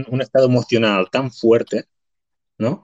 [0.08, 1.84] un estado emocional tan fuerte,
[2.58, 2.82] ¿no?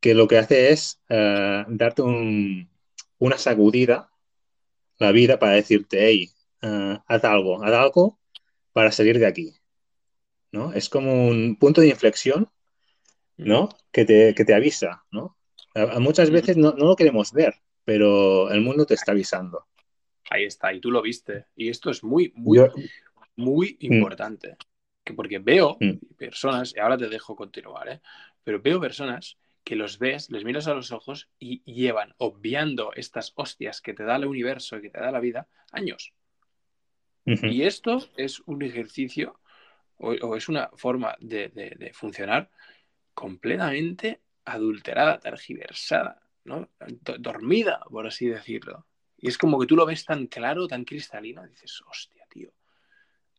[0.00, 2.68] Que lo que hace es eh, darte un-
[3.18, 4.10] una sacudida
[4.98, 6.30] la vida para decirte, hey,
[6.62, 8.18] eh, haz algo, haz algo
[8.72, 9.54] para salir de aquí,
[10.52, 10.72] ¿no?
[10.72, 12.48] Es como un punto de inflexión,
[13.36, 13.68] ¿no?
[13.92, 15.36] Que te, que te avisa, ¿no?
[15.74, 19.66] A- muchas veces no, no lo queremos ver, pero el mundo te está avisando.
[20.30, 21.46] Ahí está, y tú lo viste.
[21.56, 22.68] Y esto es muy, muy, Yo,
[23.36, 23.92] muy Mm.
[23.94, 24.56] importante.
[25.04, 25.92] Que porque veo Mm.
[26.16, 28.00] personas, y ahora te dejo continuar, ¿eh?
[28.48, 29.36] Pero veo personas
[29.66, 34.04] que los ves, les miras a los ojos y llevan obviando estas hostias que te
[34.04, 36.14] da el universo y que te da la vida años.
[37.44, 39.40] Y esto es un ejercicio
[39.98, 42.50] o, o es una forma de, de- de funcionar
[43.14, 46.70] completamente adulterada, tergiversada, ¿no?
[47.06, 48.86] Do- dormida, por así decirlo.
[49.18, 52.52] Y es como que tú lo ves tan claro, tan cristalino, y dices, hostia, tío,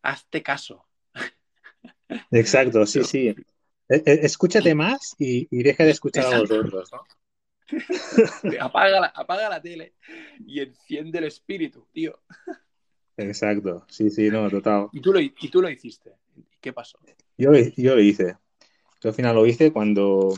[0.03, 0.88] hazte caso.
[2.32, 3.36] Exacto, sí, sí.
[3.90, 7.02] E- e- Escúchate más y, y deja de escuchar a los otros, ¿no?
[8.60, 9.94] Apaga la, apaga la tele
[10.46, 12.20] y enciende el espíritu, tío.
[13.18, 14.88] Exacto, sí, sí, no, total.
[14.94, 16.14] Y tú lo, y tú lo hiciste.
[16.38, 16.98] ¿Y qué pasó?
[17.38, 18.38] Yo, lo- yo lo hice.
[19.02, 20.36] Yo al final lo hice cuando,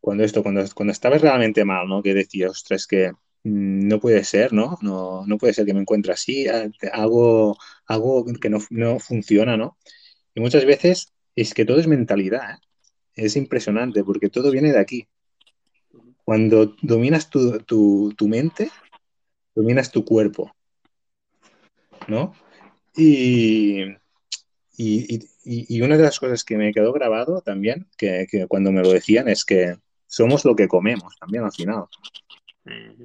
[0.00, 2.02] cuando esto, cuando, cuando estabas realmente mal, ¿no?
[2.02, 3.10] Que decías, ostras, que
[3.44, 4.78] mm, no puede ser, ¿no?
[4.82, 6.46] No, no puede ser que me encuentre así,
[6.92, 9.78] algo, algo que no, no funciona, ¿no?
[10.34, 12.58] Y muchas veces es que todo es mentalidad, ¿eh?
[13.14, 15.08] Es impresionante porque todo viene de aquí.
[16.24, 18.70] Cuando dominas tu, tu, tu mente,
[19.54, 20.54] dominas tu cuerpo,
[22.08, 22.34] ¿no?
[22.94, 23.84] Y,
[24.76, 28.82] y, y, una de las cosas que me quedó grabado también, que, que, cuando me
[28.82, 29.76] lo decían, es que
[30.06, 31.84] somos lo que comemos también al final,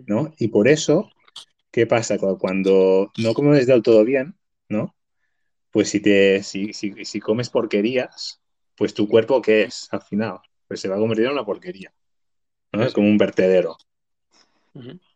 [0.07, 0.33] ¿no?
[0.39, 1.09] Y por eso,
[1.71, 2.17] ¿qué pasa?
[2.17, 4.35] Cuando no comes del todo bien,
[4.67, 4.95] ¿no?
[5.71, 8.41] Pues si, te, si, si, si comes porquerías,
[8.75, 10.39] pues tu cuerpo, ¿qué es al final?
[10.67, 11.93] Pues se va a convertir en una porquería,
[12.71, 12.83] ¿no?
[12.83, 13.77] Es como un vertedero.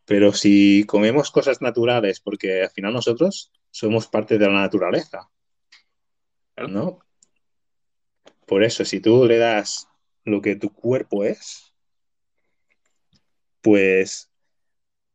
[0.06, 5.30] Pero si comemos cosas naturales, porque al final nosotros somos parte de la naturaleza,
[6.70, 7.00] ¿no?
[8.46, 9.88] Por eso, si tú le das
[10.24, 11.74] lo que tu cuerpo es,
[13.62, 14.30] pues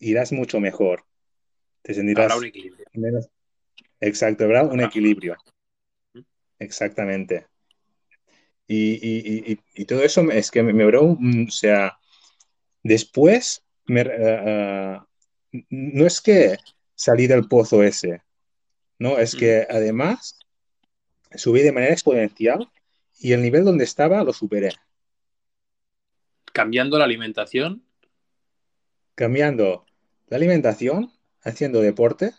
[0.00, 1.04] irás mucho mejor.
[1.82, 2.34] Te sentirás
[2.92, 3.30] menos.
[4.00, 5.36] Exacto, habrá un equilibrio.
[6.58, 7.46] Exactamente.
[8.66, 11.98] Y, y, y, y, todo eso es que me, me bro, o sea,
[12.82, 15.04] después me, uh,
[15.70, 16.56] no es que
[16.94, 18.22] salí del pozo ese,
[19.00, 20.38] no, es que además
[21.34, 22.70] subí de manera exponencial
[23.18, 24.72] y el nivel donde estaba lo superé.
[26.52, 27.82] Cambiando la alimentación.
[29.14, 29.86] Cambiando
[30.28, 31.10] la alimentación,
[31.42, 32.32] haciendo deporte,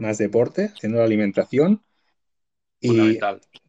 [0.00, 1.82] más deporte, haciendo la alimentación.
[2.80, 3.40] Fundamental.
[3.52, 3.60] Y,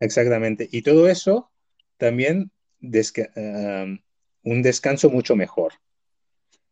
[0.00, 0.68] exactamente.
[0.70, 1.50] Y todo eso
[1.96, 3.96] también desca uh,
[4.42, 5.74] un descanso mucho mejor.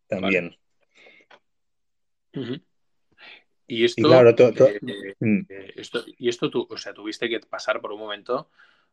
[0.07, 0.51] También.
[0.51, 0.59] Vale.
[2.35, 2.63] Uh -huh.
[3.71, 4.81] Y esto, y, claro, to, to, eh,
[5.21, 5.41] mm.
[5.49, 8.49] eh, esto, y esto tú, o sea, tuviste que pasar por un momento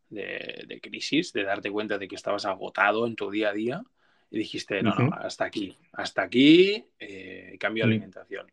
[0.09, 3.83] de, de, crisis, de darte cuenta de que estabas agotado en tu día a día
[4.29, 5.09] y dijiste, no, uh -huh.
[5.09, 7.91] no, hasta aquí, hasta aquí, eh, cambio de Mm.
[7.91, 8.47] alimentación.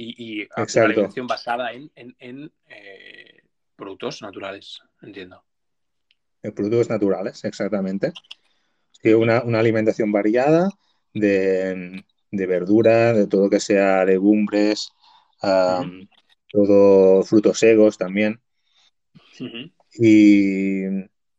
[0.00, 3.42] Y, y alimentación basada en, en, en eh,
[3.74, 5.42] productos naturales, entiendo.
[6.40, 8.12] En productos naturales, exactamente.
[8.92, 10.68] Sí, una, una alimentación variada
[11.12, 14.92] de, de, verdura, de todo que sea legumbres,
[15.42, 16.08] um, uh -huh.
[16.52, 18.40] todo frutos secos también.
[19.40, 19.72] Uh -huh.
[19.94, 20.84] y,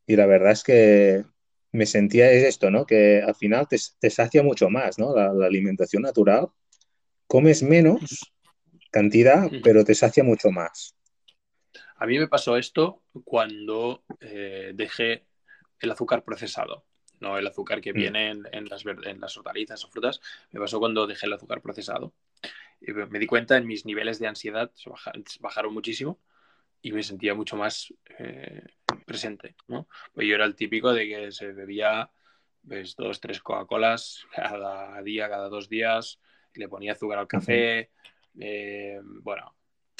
[0.05, 1.23] y, la verdad es que
[1.71, 2.85] me sentía es esto, ¿no?
[2.85, 5.15] Que al final te, te sacia mucho más, ¿no?
[5.15, 6.49] La, la, alimentación natural.
[7.27, 8.33] Comes menos
[8.91, 10.95] cantidad, pero te sacia mucho más.
[11.95, 15.25] A mí me pasó esto cuando eh, dejé
[15.79, 16.85] el azúcar procesado
[17.19, 20.21] no el azúcar que viene en, en, las, en, las, hortalizas o frutas.
[20.51, 22.13] Me pasó cuando dejé el azúcar procesado.
[22.81, 26.19] Y me di cuenta en mis niveles de ansiedad se bajaron, bajaron muchísimo
[26.81, 28.63] y me sentía mucho más eh,
[29.05, 29.55] presente.
[29.67, 29.87] ¿no?
[30.13, 32.09] Pues yo era el típico de que se bebía
[32.65, 36.19] pues, dos, tres Coca-Colas cada día, cada dos días,
[36.53, 37.91] le ponía azúcar al café.
[37.91, 38.08] Uh -huh.
[38.39, 39.55] Eh, bueno,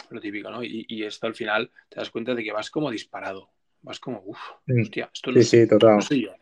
[0.10, 0.64] lo típico, ¿no?
[0.64, 3.52] Y, y, esto al final te das cuenta de que vas como disparado.
[3.82, 4.40] Vas como, uff,
[4.82, 5.96] hostia, esto no, sí, sí, total.
[5.96, 6.36] no soy yo.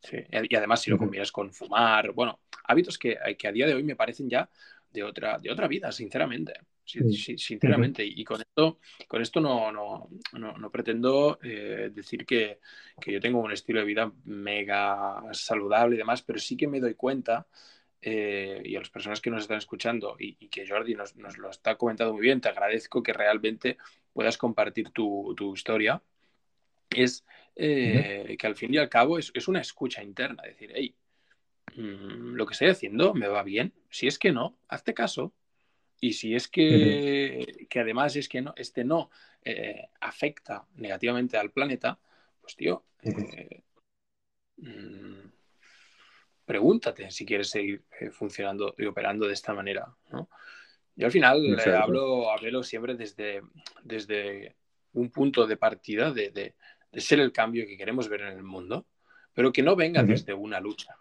[0.00, 0.18] Sí.
[0.50, 3.82] Y además, si lo combinas con fumar, bueno, hábitos que, que, a día de hoy
[3.82, 4.48] me parecen ya
[4.92, 6.52] de otra, de otra vida, sinceramente.
[6.84, 8.04] Sí, sinceramente.
[8.04, 8.78] Y con esto,
[9.08, 12.60] con esto no, no, no, no pretendo eh, decir que,
[13.00, 16.80] que, yo tengo un estilo de vida mega saludable y demás, pero sí que me
[16.80, 17.46] doy cuenta.
[18.06, 21.38] Eh, y a las personas que nos están escuchando y, y que Jordi nos, nos,
[21.38, 23.78] lo está comentando muy bien, te agradezco que realmente
[24.12, 26.02] puedas compartir tu, tu historia.
[26.90, 27.24] Es
[27.56, 28.36] eh, uh -huh.
[28.36, 30.94] que al fin y al cabo es, es una escucha interna, decir, hey,
[31.76, 35.32] mmm, lo que estoy haciendo me va bien, si es que no, hazte caso.
[35.98, 37.68] Y si es que, uh -huh.
[37.68, 39.08] que además es que no, este no
[39.42, 41.98] eh, afecta negativamente al planeta,
[42.42, 43.34] pues tío, uh -huh.
[43.38, 43.62] eh,
[44.58, 45.33] mmm,
[46.44, 49.86] pregúntate si quieres seguir eh, funcionando y operando de esta manera.
[50.10, 50.28] ¿no?
[50.96, 53.42] Yo al final eh, hablo, hablo siempre desde,
[53.82, 54.56] desde
[54.92, 56.54] un punto de partida de, de
[56.94, 58.86] de ser el cambio que queremos ver en el mundo,
[59.34, 60.08] pero que no venga uh -huh.
[60.08, 60.96] desde una lucha,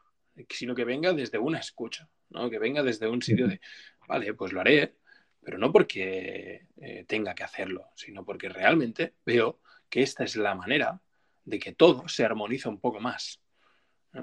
[0.49, 2.49] sino que venga desde una escucha, ¿no?
[2.49, 3.61] que venga desde un sitio de,
[4.07, 4.95] vale, pues lo haré,
[5.39, 10.55] pero no porque eh, tenga que hacerlo, sino porque realmente veo que esta es la
[10.55, 10.99] manera
[11.45, 13.39] de que todo se armoniza un poco más.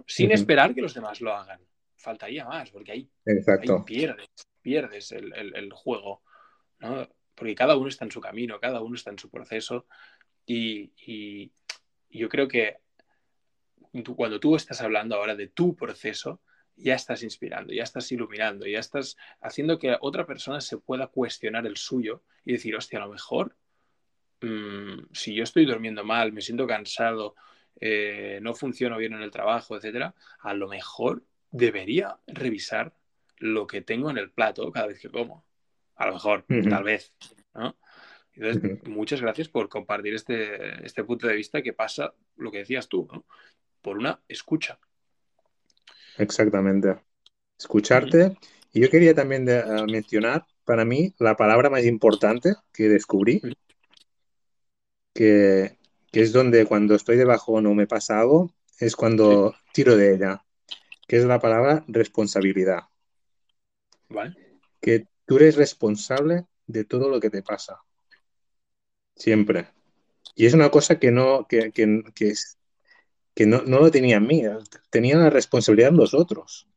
[0.07, 0.35] Sin uh -huh.
[0.35, 1.61] esperar que los demás lo hagan.
[1.97, 4.29] Faltaría más, porque ahí, ahí pierdes,
[4.63, 6.23] pierdes el, el, el juego,
[6.79, 7.07] ¿no?
[7.41, 9.87] porque cada uno está en su camino, cada uno está en su proceso
[10.45, 11.51] y, y,
[12.11, 12.77] yo creo que
[14.05, 16.43] tú, cuando tú estás hablando ahora de tu proceso,
[16.77, 21.67] ya estás inspirando, ya estás iluminando, ya estás haciendo que otra persona se pueda cuestionar
[21.67, 23.57] el suyo y decir, hostia, a lo mejor,
[24.43, 27.37] mmm, si yo estoy durmiendo mal, me siento cansado,
[27.81, 32.95] eh, no funciono bien en el trabajo, etcétera, a lo mejor debería revisar
[33.39, 35.45] lo que tengo en el plato cada vez que como.
[35.97, 37.13] A lo mejor, tal vez,
[37.55, 37.77] ¿no?
[38.33, 42.89] Entonces, muchas gracias por compartir este, este punto de vista que pasa, lo que decías
[42.89, 43.27] tú, ¿no?
[43.83, 44.79] Por una escucha.
[46.17, 46.97] Exactamente.
[47.59, 48.37] Escucharte.
[48.73, 53.43] Y yo quería también eh, mencionar, para mí, la palabra más importante que descubrí,
[55.13, 55.77] que,
[56.13, 60.45] es donde cuando estoy debajo o no me pasa algo, es cuando tiro de ella,
[61.07, 62.85] que es la palabra responsabilidad.
[64.09, 64.35] Vale.
[64.81, 67.81] Que tú eres responsable de todo lo que te pasa.
[69.15, 69.69] Siempre.
[70.35, 72.03] Y es una cosa que no, que, que,
[73.35, 74.43] que, no, lo tenía en mí,
[74.91, 76.69] tenía la responsabilidad en los otros.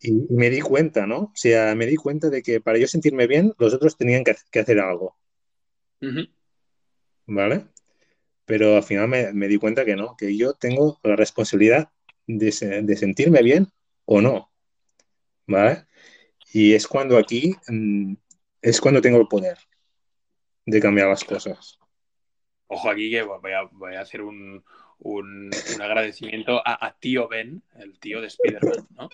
[0.00, 1.18] y, me di cuenta, ¿no?
[1.18, 4.60] O sea, me di cuenta de que para yo sentirme bien, los otros tenían que,
[4.60, 5.16] hacer algo.
[7.26, 7.66] ¿Vale?
[8.44, 11.90] Pero al final me, di cuenta que no, que yo tengo la responsabilidad
[12.26, 13.68] de, de sentirme bien
[14.04, 14.50] o no.
[15.46, 15.86] ¿Vale?
[16.52, 18.14] Y es cuando aquí mm,
[18.62, 19.58] es cuando tengo el poder
[20.64, 21.78] de cambiar las cosas.
[22.66, 24.64] Ojo aquí que voy a, hacer un,
[25.80, 29.08] agradecimiento a, tío Ben, el tío de Spider-Man, ¿no?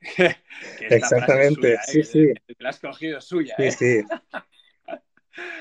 [0.80, 1.78] Exactamente, ¿eh?
[1.86, 2.32] sí, sí.
[2.58, 3.72] La has cogido suya, Sí, ¿eh?
[3.72, 4.02] sí.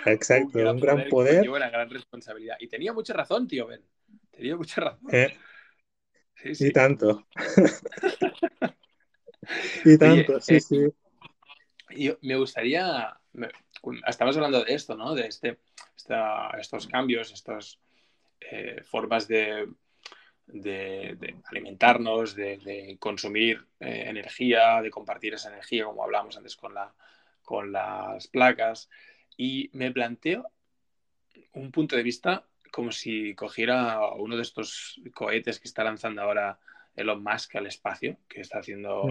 [0.05, 1.45] Exacto, un gran, poder.
[1.45, 2.57] Y una gran responsabilidad.
[2.59, 3.83] Y tenía mucha razón, tío Ben.
[4.31, 5.09] Tenía mucha razón.
[5.11, 5.35] ¿Eh?
[6.35, 6.67] Sí, sí.
[6.67, 7.27] Y tanto.
[9.85, 10.87] y tanto, sí, sí.
[11.89, 13.17] Yo, me gustaría,
[14.07, 15.15] estamos hablando de esto, ¿no?
[15.15, 15.59] De este,
[16.59, 17.79] estos cambios, estas
[18.39, 19.67] eh, formas de,
[21.45, 26.93] alimentarnos, de, consumir eh, energía, de compartir esa energía, como hablábamos antes con, la,
[27.41, 28.89] con las placas.
[29.37, 30.51] Y me planteo
[31.53, 36.59] un punto de vista como si cogiera uno de estos cohetes que está lanzando ahora
[36.95, 39.03] Elon Musk al espacio, que está haciendo...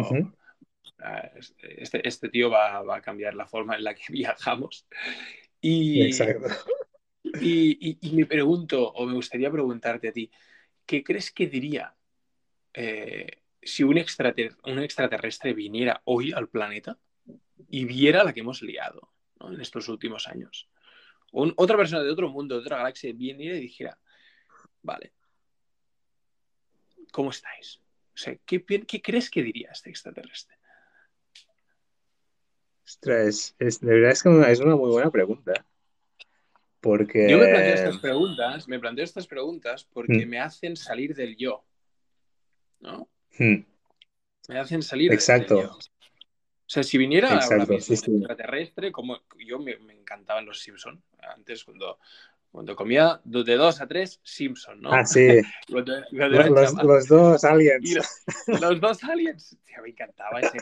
[0.99, 4.87] Ah, este, este tío va, a cambiar la forma en la que viajamos.
[5.61, 6.11] Y,
[8.01, 10.31] y, me pregunto, o me gustaría preguntarte a ti,
[10.87, 11.95] ¿qué crees que diría
[12.73, 14.03] eh, si un,
[14.65, 16.99] un, extraterrestre viniera hoy al planeta
[17.69, 19.11] y viera la que hemos liado
[19.41, 20.69] en estos últimos años?
[21.33, 23.99] otra persona de otro mundo, de otra galaxia, viniera y dijera,
[24.83, 25.13] vale,
[27.13, 27.81] ¿cómo estáis?
[28.15, 30.57] O sea, ¿qué, ¿qué, crees que diría este extraterrestre?
[32.87, 35.67] Ostras, es, de verdad es que es una muy buena pregunta.
[36.81, 37.29] Porque...
[37.29, 40.29] Yo me planteo estas preguntas, me planteo estas preguntas porque mm.
[40.29, 41.65] me hacen salir del yo.
[42.81, 43.11] ¿No?
[43.39, 43.65] Hmm.
[44.49, 45.57] Me hacen salir Exacto.
[45.57, 45.79] del yo.
[46.67, 51.65] O sea, si viniera Exacto, un extraterrestre, como yo me, me encantaban los Simpsons, antes
[51.65, 51.99] cuando
[52.57, 54.91] cuando comía de dos a tres, Simpson, ¿no?
[54.91, 55.43] Ah, sí.
[55.69, 55.85] los,
[57.07, 58.25] dos aliens.
[58.47, 59.59] Los, dos aliens.
[59.83, 60.59] me encantaba ese.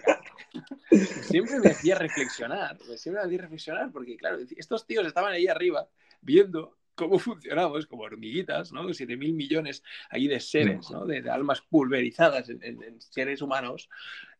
[1.23, 2.77] Siempre me hacía reflexionar.
[2.97, 5.89] Siempre me hacía reflexionar porque, claro, estos tíos estaban ahí arriba
[6.21, 8.93] viendo cómo funcionamos como hormiguitas, ¿no?
[8.93, 11.07] Siete mil millones ahí de seres, ¿no?
[11.07, 13.89] De, almas pulverizadas en, seres humanos.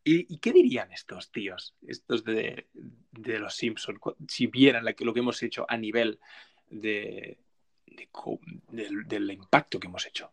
[0.07, 2.67] ¿Y, qué dirían estos tíos, estos de,
[3.11, 6.19] los Simpsons, si vieran lo que hemos hecho a nivel
[6.69, 7.39] de,
[8.69, 10.31] del, impacto que hemos hecho?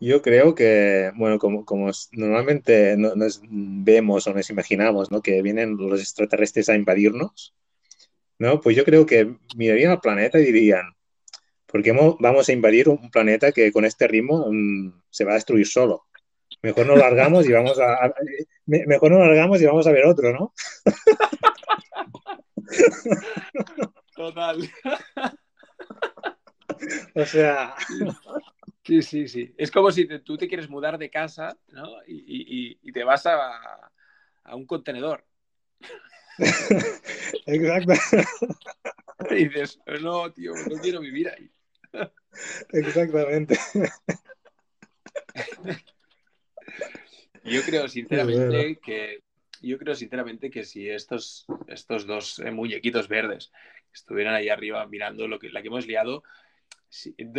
[0.00, 5.20] Yo creo que, bueno, como, como normalmente nos vemos o nos imaginamos, ¿no?
[5.20, 7.54] Que vienen los extraterrestres a invadirnos,
[8.38, 8.58] ¿no?
[8.62, 10.96] Pues yo creo que mirarían al planeta y dirían,
[11.66, 15.34] ¿por qué vamos a invadir un planeta que con este ritmo mm, se va a
[15.34, 16.07] destruir solo?
[16.62, 18.12] Mejor no largamos y vamos a,
[18.66, 20.52] mejor no largamos y vamos a ver otro, ¿no?
[24.16, 24.68] Total.
[27.14, 27.74] o sea.
[28.84, 29.54] Sí, sí, sí.
[29.56, 31.86] Es como si tú te quieres mudar de casa, ¿no?
[32.06, 33.92] Y, te vas a,
[34.52, 35.24] un contenedor.
[37.46, 37.92] Exacto.
[39.30, 41.50] Y dices, no, tío, no quiero vivir ahí.
[42.72, 43.58] Exactamente.
[47.44, 49.22] Yo creo sinceramente que
[49.60, 53.50] yo creo sinceramente que si estos, estos dos muñequitos verdes
[53.92, 56.22] estuvieran ahí arriba mirando lo que, la que hemos liado,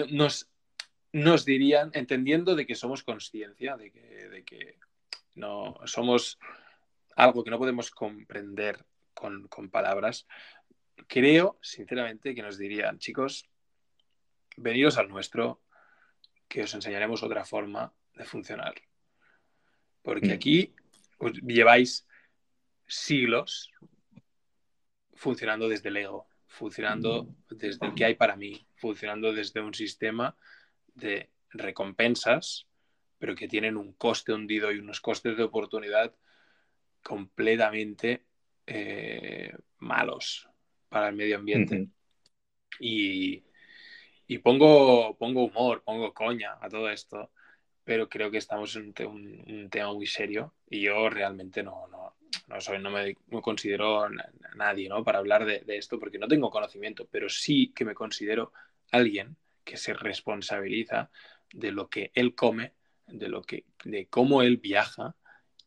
[0.10, 0.50] nos,
[1.14, 4.80] nos dirían, entendiendo de que somos conciencia, de que, de que
[5.36, 6.38] no somos
[7.16, 10.28] algo que no podemos comprender con, palabras,
[11.08, 13.46] creo, sinceramente, que nos dirían, chicos,
[14.56, 15.62] veniros al nuestro,
[16.48, 18.76] que os enseñaremos otra forma de funcionar.
[20.10, 20.74] Porque aquí
[21.46, 22.08] lleváis
[22.88, 23.72] siglos
[25.14, 30.36] funcionando desde el ego, funcionando desde el que hay para mí, funcionando desde un sistema
[30.96, 32.70] de recompensas
[33.20, 36.16] pero que tienen un coste hundido y unos costes de oportunidad
[37.04, 38.24] completamente
[38.66, 40.50] eh, malos
[40.88, 41.90] para el medio ambiente.
[42.80, 43.44] y,
[44.26, 47.32] y, pongo, pongo humor, pongo coña a todo esto,
[47.90, 52.62] pero creo que estamos en un, tema muy serio y yo realmente no, no, no
[52.62, 54.08] soy, no me, considero
[54.56, 55.04] nadie ¿no?
[55.04, 58.54] para hablar de, de, esto porque no tengo conocimiento, pero sí que me considero
[58.92, 61.10] alguien que se responsabiliza
[61.52, 62.74] de lo que él come,
[63.08, 65.16] de lo que, de cómo él viaja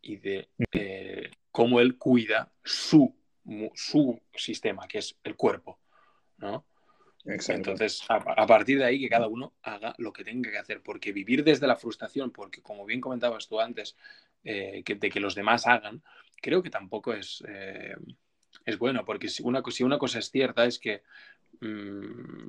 [0.01, 3.17] y de eh, cómo él cuida su,
[3.75, 5.81] su sistema, que es el cuerpo,
[6.37, 6.67] ¿no?
[7.25, 11.13] Entonces, a, partir de ahí, que cada uno haga lo que tenga que hacer, porque
[11.13, 13.97] vivir desde la frustración, porque como bien comentabas tú antes,
[14.43, 16.03] eh, de que los demás hagan,
[16.41, 17.95] creo que tampoco es, eh,
[18.65, 21.03] es bueno, porque si una, si una cosa es cierta es que
[21.61, 22.49] mm,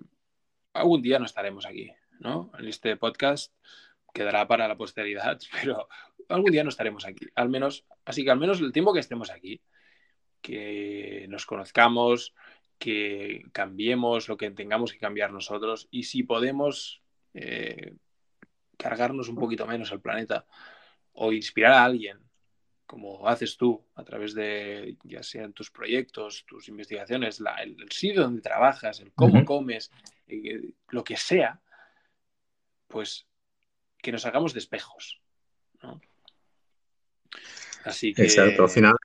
[0.73, 2.51] algún día no estaremos aquí, ¿no?
[2.57, 3.53] En este podcast
[4.11, 5.87] quedará para la posteridad, pero
[6.29, 7.27] algún día no estaremos aquí.
[7.35, 9.61] Al menos, así que al menos el tiempo que estemos aquí,
[10.41, 12.33] que nos conozcamos,
[12.77, 17.01] que cambiemos lo que tengamos que cambiar nosotros y si podemos
[17.33, 17.95] eh,
[18.77, 20.45] cargarnos un poquito menos el planeta
[21.13, 22.19] o inspirar a alguien,
[22.85, 28.41] como haces tú a través de ya sean tus proyectos, tus investigaciones, el, sitio donde
[28.41, 29.91] trabajas, el cómo comes,
[30.27, 31.61] eh, lo que sea,
[32.87, 33.25] pues
[33.97, 35.21] que nos hagamos de espejos.
[35.81, 36.01] ¿no?
[37.85, 38.23] Así que...
[38.23, 38.95] Exacto, al final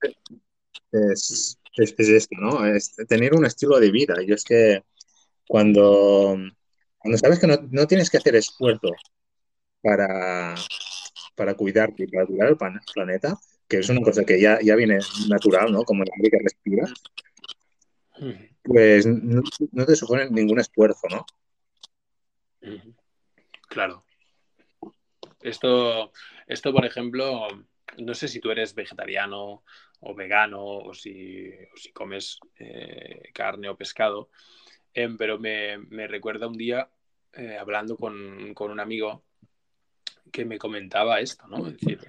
[0.91, 2.65] es, esto, ¿no?
[2.65, 4.15] Es tener un estilo de vida.
[4.25, 4.83] Y es que
[5.47, 6.37] cuando,
[6.97, 8.91] cuando sabes que no, tienes que hacer esfuerzo
[9.81, 10.55] para,
[11.35, 14.99] para cuidarte y para cuidar el planeta, que es una cosa que ya, ya viene
[15.27, 15.83] natural, ¿no?
[15.83, 16.37] Como el aire que
[18.63, 19.41] pues no,
[19.71, 21.25] no, te supone ningún esfuerzo, ¿no?
[23.67, 24.03] Claro.
[25.41, 26.11] Esto,
[26.47, 27.47] esto, por ejemplo,
[27.97, 29.63] no sé si tú eres vegetariano
[30.01, 34.29] o vegano o si, si comes eh, carne o pescado,
[34.93, 36.89] em, pero me, recuerda un día
[37.33, 39.23] eh, hablando con, un amigo
[40.31, 41.67] que me comentaba esto, ¿no?
[41.67, 41.99] Es decir,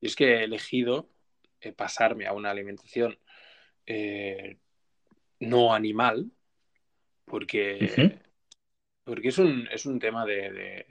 [0.00, 1.08] es que he elegido
[1.60, 3.18] eh, pasarme a una alimentación
[5.40, 6.30] no animal
[7.24, 8.20] porque,
[9.04, 10.86] porque es, un, es un tema de,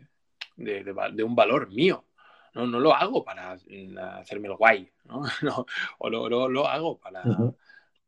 [0.55, 2.05] de, un valor mío.
[2.53, 5.23] No, no lo hago para hacerme el guay, ¿no?
[5.99, 7.23] o lo, lo, hago para,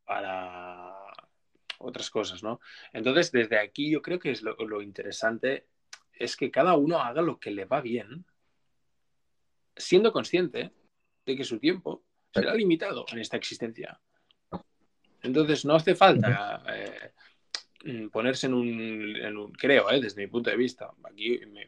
[0.06, 0.94] para
[1.80, 2.60] otras cosas, ¿no?
[2.92, 5.68] Entonces, desde aquí yo creo que es lo, lo, interesante
[6.12, 8.26] es que cada uno haga lo que le va bien,
[9.76, 10.72] siendo consciente
[11.26, 14.00] de que su tiempo será limitado en esta existencia.
[15.22, 20.92] Entonces, no hace falta eh, ponerse en un, creo, eh, desde mi punto de vista,
[21.04, 21.66] aquí me,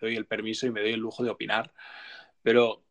[0.00, 1.72] doy el permiso y me doy el lujo de opinar,
[2.42, 2.86] pero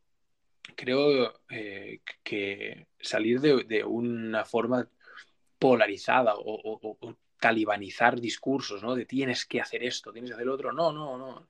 [0.75, 4.89] creo eh, que salir de, una forma
[5.59, 8.95] polarizada o, talibanizar discursos, ¿no?
[8.95, 10.71] De tienes que hacer esto, tienes que hacer otro.
[10.71, 11.47] No, no, no.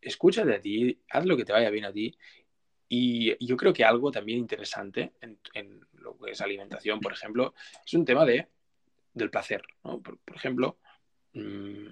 [0.00, 2.16] Escúchate a ti, haz lo que te vaya bien a ti.
[2.88, 7.54] Y yo creo que algo también interesante en, lo que es alimentación, por ejemplo,
[7.84, 8.48] es un tema de,
[9.12, 9.62] del placer.
[9.84, 10.00] ¿no?
[10.00, 10.78] Por, ejemplo,
[11.34, 11.88] mm,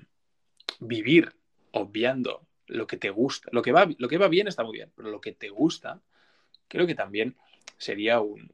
[0.81, 1.35] vivir
[1.72, 3.49] obviando lo que te gusta.
[3.53, 6.01] Lo que, va, lo que va bien está muy bien, pero lo que te gusta,
[6.69, 7.37] creo que también
[7.79, 8.51] sería un,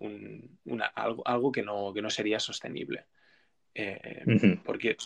[0.95, 3.07] algo, algo que, no, que no sería sostenible.
[3.75, 4.25] Eh,
[4.65, 4.97] porque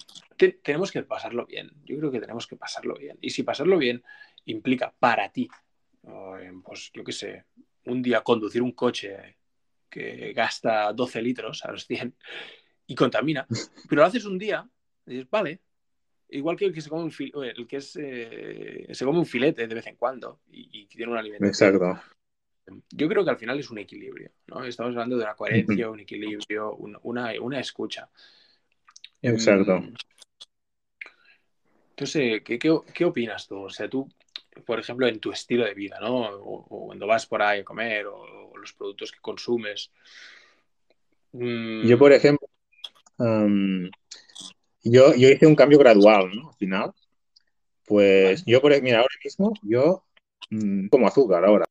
[0.63, 1.71] tenemos que pasarlo bien.
[1.85, 3.19] Yo creo que tenemos que pasarlo bien.
[3.21, 4.03] Y si pasarlo bien
[4.47, 5.49] implica para ti,
[6.65, 7.45] pues yo qué sé,
[7.87, 9.37] un día conducir un coche
[9.89, 12.15] que gasta 12 litros a los 100
[12.87, 13.47] y contamina,
[13.89, 14.69] pero lo haces un día,
[15.07, 15.61] y dices, vale,
[16.35, 19.67] igual que el que se come un, el que es, eh, se come un filete
[19.67, 21.47] de vez en cuando y, tiene un alimento.
[21.47, 22.01] Exacto.
[22.91, 24.65] Yo creo que al final es un equilibrio, ¿no?
[24.65, 28.09] Estamos hablando de una coherencia, un equilibrio, una, una, escucha.
[29.21, 29.81] Exacto.
[29.81, 29.95] Mm.
[31.91, 33.65] Entonces, ¿qué, ¿qué, opinas tú?
[33.65, 34.09] O sea, tú,
[34.65, 36.23] por ejemplo, en tu estilo de vida, ¿no?
[36.23, 39.93] O, cuando vas por ahí a comer, o, los productos que consumes.
[41.33, 41.87] Mm.
[41.87, 42.49] Yo, por ejemplo,
[44.85, 46.51] yo, yo hice un cambio gradual, ¿no?
[46.51, 46.93] Al final.
[47.87, 50.05] Pues yo, por, mira, ahora mismo, yo
[50.51, 51.67] mm, como azúcar ahora.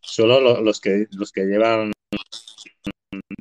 [0.00, 1.92] solo los, que, los que llevan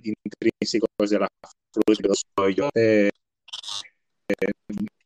[0.04, 1.28] intrínsecos de la
[1.72, 2.70] fruta, soy yo.
[2.76, 3.10] Eh,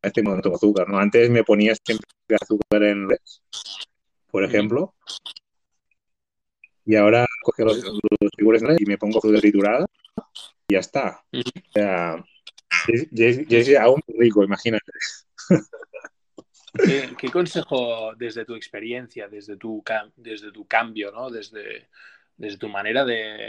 [0.01, 0.99] este momento azúcar, ¿no?
[0.99, 2.07] Antes me ponía siempre
[2.39, 3.41] azúcar en res,
[4.29, 4.93] por ejemplo.
[6.85, 9.85] Y ahora coge los, los y me pongo azúcar triturada
[10.67, 11.23] y ya está.
[11.31, 12.23] O sea,
[12.87, 14.91] es aún rico, imagínate.
[17.17, 19.83] ¿Qué, consejo desde tu experiencia, desde tu,
[20.15, 21.29] desde tu cambio, ¿no?
[21.29, 21.89] desde,
[22.35, 23.47] desde tu manera de,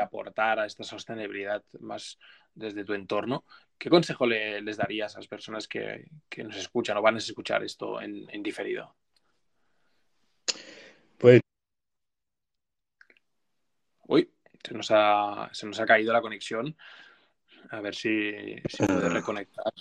[0.00, 2.18] aportar a esta sostenibilidad más
[2.54, 3.44] desde tu entorno,
[3.78, 8.00] ¿qué consejo les darías a las personas que, nos escuchan o van a escuchar esto
[8.00, 8.94] en, en diferido?
[11.18, 11.40] Pues...
[14.06, 14.30] Uy,
[14.62, 16.76] se nos, ha, se nos ha caído la conexión.
[17.70, 18.32] A ver si,
[18.68, 19.10] si puede ah.
[19.10, 19.72] reconectar.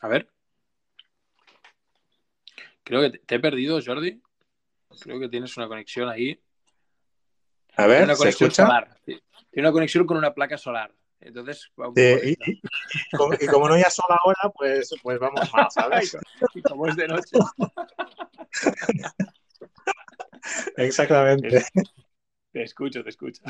[0.00, 0.28] A ver.
[2.84, 4.20] Creo que te, he perdido, Jordi.
[5.00, 6.40] Creo que tienes una conexión ahí.
[7.76, 8.96] A ver, una conexión ¿se solar.
[9.04, 10.94] Tiene una conexión con una placa solar.
[11.20, 12.36] Entonces, y,
[13.46, 16.16] como, no hay sol ahora, pues, pues vamos más, ¿sabes?
[16.54, 17.38] y como es de noche.
[20.76, 21.64] Exactamente.
[22.50, 23.40] Te escucho, te escucho.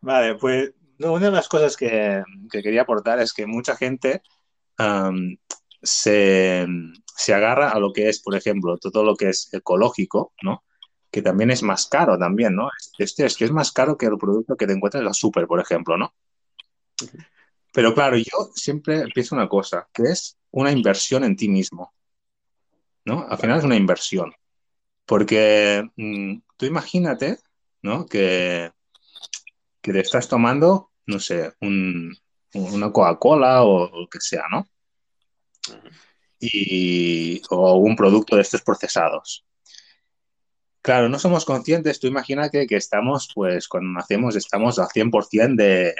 [0.00, 4.22] Vale, pues una de las cosas que, quería aportar es que mucha gente
[5.82, 6.66] se,
[7.16, 10.64] se, agarra a lo que es, por ejemplo, todo lo que es ecológico, ¿no?
[11.10, 12.68] Que también es más caro también, ¿no?
[12.98, 15.46] Este es que es más caro que el producto que te encuentras en la super,
[15.46, 16.14] por ejemplo, ¿no?
[17.72, 21.94] Pero claro, yo siempre empiezo una cosa, que es una inversión en ti mismo,
[23.04, 23.26] ¿no?
[23.28, 24.32] Al final es una inversión.
[25.06, 27.38] Porque mm, tú imagínate,
[27.82, 28.06] ¿no?
[28.06, 28.70] Que,
[29.88, 34.68] que te estás tomando, no sé, una Coca-Cola o, lo que sea, ¿no?
[36.40, 39.44] Y, o un producto de estos procesados.
[40.80, 45.94] Claro, no somos conscientes, tú imagínate que estamos, pues cuando nacemos estamos al 100% de,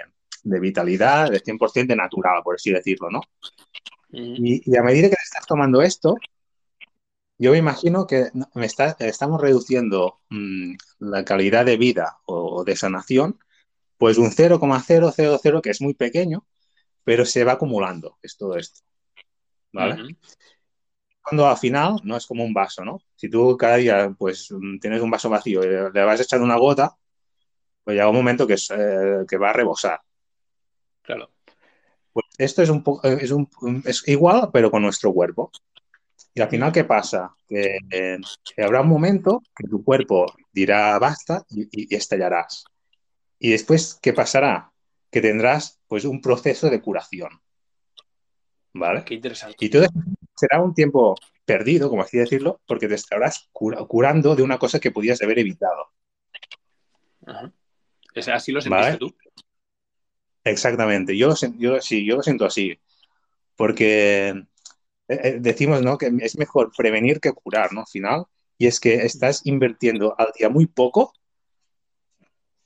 [0.44, 3.20] de vitalidad, de 100% de natural, por así decirlo, ¿no?
[4.10, 6.16] y, a medida que te estás tomando esto,
[7.38, 12.76] yo me imagino que me está, estamos reduciendo mm, la calidad de vida o, de
[12.76, 13.38] sanación,
[13.98, 16.46] pues un 0,000, que es muy pequeño,
[17.04, 18.80] pero se va acumulando, es todo esto.
[19.72, 20.16] ¿Vale?
[21.20, 23.00] Cuando al final no es como un vaso, ¿no?
[23.14, 24.48] Si tú cada día pues
[24.80, 26.96] tienes un vaso vacío y le vas echando una gota,
[27.84, 30.00] pues llega un momento que, eh, que va a rebosar.
[31.02, 31.30] Claro.
[32.12, 33.48] Pues esto es un poco, es, un,
[33.84, 35.50] es igual, pero con nuestro cuerpo.
[36.34, 37.34] Y al final, ¿qué pasa?
[37.48, 37.78] Que,
[38.58, 42.64] habrá un momento que tu cuerpo dirá basta y, estallarás.
[43.38, 44.72] Y después, ¿qué pasará?
[45.10, 47.30] Que tendrás pues un proceso de curación.
[48.74, 49.04] ¿Vale?
[49.04, 49.56] Qué interesante.
[49.60, 49.86] Y todo
[50.36, 54.90] será un tiempo perdido, como así decirlo, porque te estarás curando de una cosa que
[54.90, 55.86] podías haber evitado.
[58.32, 59.14] ¿Así lo sentiste tú?
[60.44, 61.16] Exactamente.
[61.16, 62.78] Yo, yo, sí, yo lo siento así.
[63.56, 64.44] Porque eh,
[65.08, 65.98] eh, decimos ¿no?
[65.98, 67.80] que es mejor prevenir que curar, ¿no?
[67.80, 68.24] Al final.
[68.56, 71.12] Y es que estás invirtiendo al día muy poco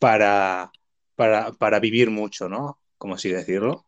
[0.02, 0.72] para,
[1.14, 2.80] para, vivir mucho, ¿no?
[2.98, 3.86] Como así decirlo.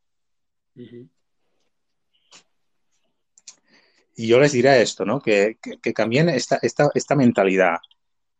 [4.14, 5.20] Y yo les diré esto, ¿no?
[5.20, 7.78] Que, que, cambien esta, esta, esta mentalidad,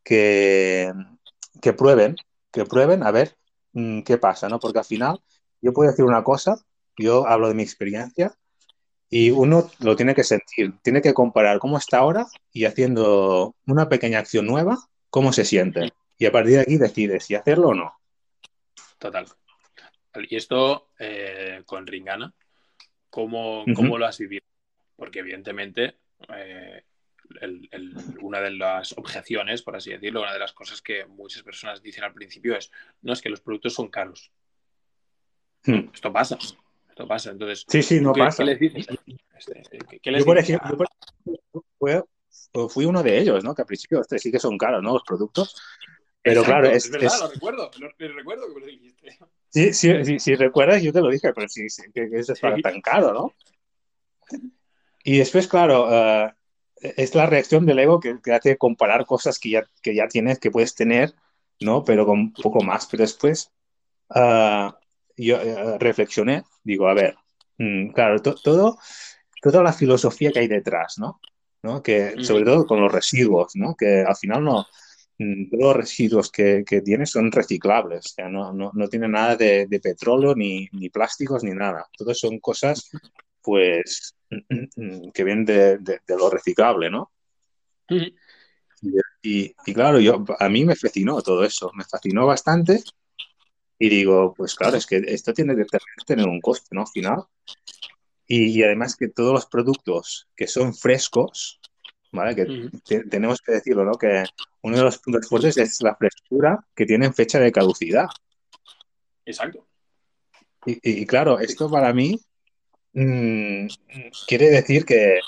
[0.04, 0.92] que,
[1.60, 2.14] que prueben,
[2.52, 3.36] que prueben a ver
[3.72, 4.60] mm, qué pasa, ¿no?
[4.60, 5.20] Porque al final
[5.60, 6.54] yo puedo decir una cosa,
[6.96, 8.36] yo hablo de mi experiencia,
[9.10, 13.88] y uno lo tiene que sentir, tiene que comparar cómo está ahora y haciendo una
[13.88, 14.78] pequeña acción nueva,
[15.10, 15.92] cómo se siente.
[16.18, 17.92] Y a partir de aquí decide si hacerlo o no.
[18.98, 19.26] Total.
[20.28, 22.32] Y esto eh, con Ringana,
[23.10, 24.44] ¿cómo, lo has vivido?
[24.96, 25.98] Porque evidentemente
[26.28, 26.84] eh,
[28.20, 32.04] una de las objeciones, por así decirlo, una de las cosas que muchas personas dicen
[32.04, 32.70] al principio es,
[33.02, 34.30] no es que los productos son caros.
[35.64, 35.90] Hmm.
[35.92, 36.38] Esto pasa.
[36.88, 37.30] Esto pasa.
[37.30, 38.44] Entonces, sí, sí, no pasa.
[38.44, 38.86] ¿Qué les dices?
[40.02, 40.76] yo, por ejemplo,
[42.68, 43.54] fui, uno de ellos, ¿no?
[43.54, 44.92] Que al principio este, sí que son caros, ¿no?
[44.92, 45.60] Los productos.
[46.24, 49.18] Pero claro, es, es verdad, lo recuerdo, lo, recuerdo que me lo dijiste.
[49.50, 52.80] Sí, sí, sí, recuerdas, yo te lo dije, pero sí, sí que, eso es tan
[52.80, 53.34] caro, ¿no?
[55.04, 56.30] Y después, claro, uh,
[56.80, 60.38] es la reacción del ego que, te hace comparar cosas que ya, que ya tienes,
[60.38, 61.12] que puedes tener,
[61.60, 61.84] ¿no?
[61.84, 62.86] Pero con un poco más.
[62.86, 63.52] Pero después,
[64.08, 64.72] uh,
[65.18, 67.16] yo uh, reflexioné digo, a ver,
[67.58, 68.78] mm, claro, todo,
[69.42, 71.20] toda la filosofía que hay detrás, ¿no?
[71.62, 71.82] ¿no?
[71.82, 73.74] Que, sobre todo con los residuos, ¿no?
[73.74, 74.66] Que al final no,
[75.18, 79.36] todos los residuos que, que tiene son reciclables, o sea, no, no, no tiene nada
[79.36, 81.86] de, de petróleo, ni, ni, plásticos, ni nada.
[81.96, 82.90] Todos son cosas,
[83.40, 87.12] pues, que vienen de, de, lo reciclable, ¿no?
[89.22, 92.82] y, y, claro, yo, a mí me fascinó todo eso, me fascinó bastante
[93.78, 95.64] y digo, pues claro, es que esto tiene que
[96.06, 96.86] tener un coste, ¿no?
[96.86, 97.24] Final.
[98.26, 101.60] Y, además que todos los productos que son frescos,
[102.14, 102.34] ¿vale?
[102.34, 103.92] Que tenemos que decirlo, ¿no?
[103.98, 104.24] Que
[104.62, 108.06] uno de los puntos fuertes es la frescura que tienen fecha de caducidad.
[109.26, 109.66] Exacto.
[110.66, 112.18] Y, claro, esto para mí
[112.94, 113.66] mm,
[114.26, 115.18] quiere decir que,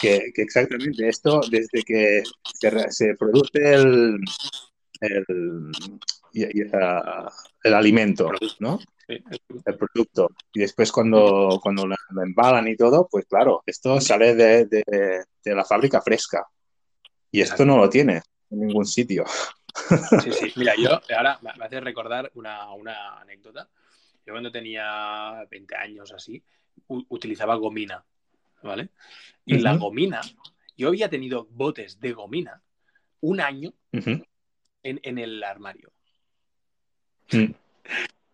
[0.00, 2.24] que, exactamente esto, desde que
[2.54, 4.18] se, se produce el,
[5.00, 5.70] el,
[6.34, 8.78] el alimento, ¿no?
[9.08, 10.30] El producto.
[10.52, 15.64] Y después cuando, cuando lo, embalan y todo, pues claro, esto sale de, de, la
[15.64, 16.46] fábrica fresca.
[17.30, 19.24] Y esto no lo tiene en ningún sitio.
[20.22, 20.52] Sí, sí.
[20.56, 23.68] Mira, yo ahora me hace recordar una, una anécdota.
[24.26, 26.42] Yo cuando tenía 20 años así,
[26.86, 28.04] utilizaba gomina,
[28.62, 28.90] ¿vale?
[29.44, 30.20] Y la gomina,
[30.76, 32.62] yo había tenido botes de gomina
[33.20, 35.92] un año en, el armario.
[37.32, 37.54] Mm.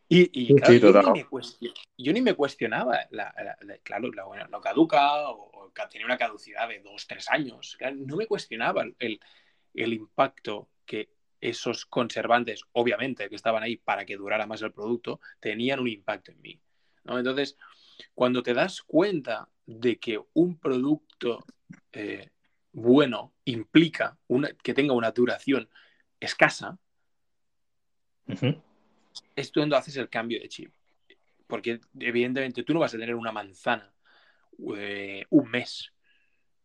[0.08, 1.14] Y, claro,
[1.98, 3.08] yo, ni me cuestionaba,
[3.82, 7.76] claro, la, no caduca o, tenía una caducidad de dos, tres años.
[7.96, 9.20] no me cuestionaba el,
[9.74, 15.20] el impacto que esos conservantes, obviamente, que estaban ahí para que durara más el producto,
[15.40, 16.60] tenían un impacto en mí.
[17.04, 17.18] ¿no?
[17.18, 17.56] Entonces,
[18.14, 21.44] cuando te das cuenta de que un producto
[21.92, 22.30] eh,
[22.72, 25.68] bueno implica una, que tenga una duración
[26.20, 26.78] escasa,
[29.34, 30.72] es cuando haces el cambio de chip.
[31.46, 33.92] Porque evidentemente tú no vas a tener una manzana
[34.76, 35.92] eh, un mes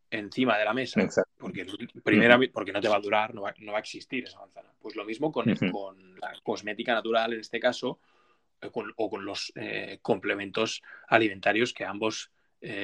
[0.10, 1.66] encima de la mesa, porque,
[2.04, 4.70] primera, porque no te va a durar, no va, a existir esa manzana.
[4.80, 8.00] Pues lo mismo con, con la cosmética natural, en este caso,
[8.62, 12.32] eh, o con los eh, complementos alimentarios que ambos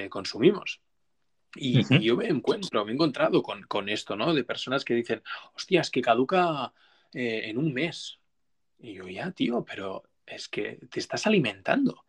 [0.09, 0.81] consumimos.
[1.55, 4.33] Y, yo me encuentro, me he encontrado con, esto, ¿no?
[4.33, 5.21] De personas que dicen,
[5.53, 6.73] hostias, que caduca
[7.13, 8.19] en un mes.
[8.79, 12.05] Y yo, ya, tío, pero es que te estás alimentando.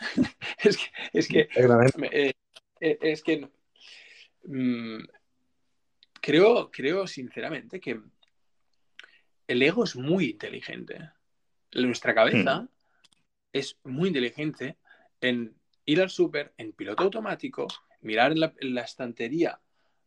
[0.58, 1.48] es que, es que,
[2.12, 2.32] eh,
[2.80, 3.48] eh, es que
[4.44, 5.04] mm,
[6.20, 8.00] creo, creo sinceramente que
[9.46, 11.10] el ego es muy inteligente.
[11.72, 12.68] Nuestra cabeza hmm.
[13.52, 14.78] es muy inteligente
[15.20, 15.54] en
[15.86, 17.66] ir al súper en piloto automático,
[18.00, 19.60] mirar en la, estantería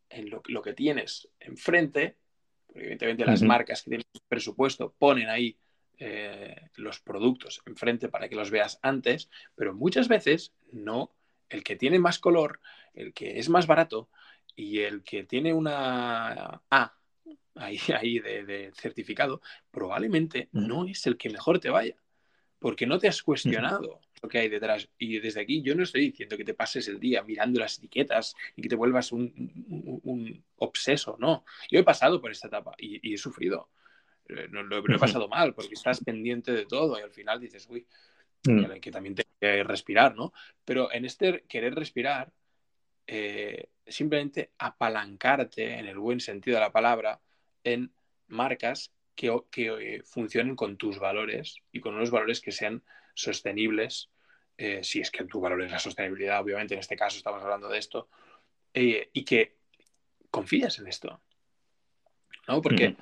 [0.10, 2.18] en lo, que tienes enfrente,
[2.66, 5.58] porque evidentemente las marcas que tienen presupuesto ponen ahí
[6.00, 11.12] eh, los productos enfrente para que los veas antes, pero muchas veces no.
[11.50, 12.60] El que tiene más color,
[12.93, 14.10] el que es más barato
[14.56, 16.98] y el que tiene una A
[17.56, 19.41] ahí, ahí de, certificado,
[19.72, 21.95] probablemente no es el que mejor te vaya,
[22.60, 24.89] porque no te has cuestionado lo que hay detrás.
[24.98, 28.36] Y desde aquí yo no estoy diciendo que te pases el día mirando las etiquetas
[28.56, 31.45] y que te vuelvas un, obseso, no.
[31.72, 33.70] Yo he pasado por esta etapa y he sufrido.
[34.30, 37.67] Eh, no, lo, he pasado mal porque estás pendiente de todo y al final dices,
[37.69, 37.86] uy,
[38.45, 38.80] mm.
[38.80, 40.34] que también te que respirar, ¿no?
[40.65, 42.32] Pero en este querer respirar,
[43.05, 47.21] eh, simplemente apalancarte, en el buen sentido de la palabra,
[47.63, 47.91] en
[48.28, 54.09] marcas que, que funcionen con tus valores y con unos valores que sean sostenibles,
[54.57, 57.69] eh, si es que tu valor es la sostenibilidad, obviamente en este caso estamos hablando
[57.69, 58.09] de esto,
[58.73, 59.55] y que
[60.30, 61.19] confíes en esto,
[62.47, 62.61] ¿no?
[62.61, 62.95] Porque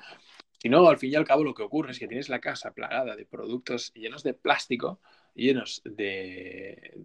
[0.66, 2.74] si no, al fin y al cabo lo que ocurre es que tienes la casa
[2.74, 4.98] plagada de productos llenos de plástico,
[5.32, 7.04] llenos de,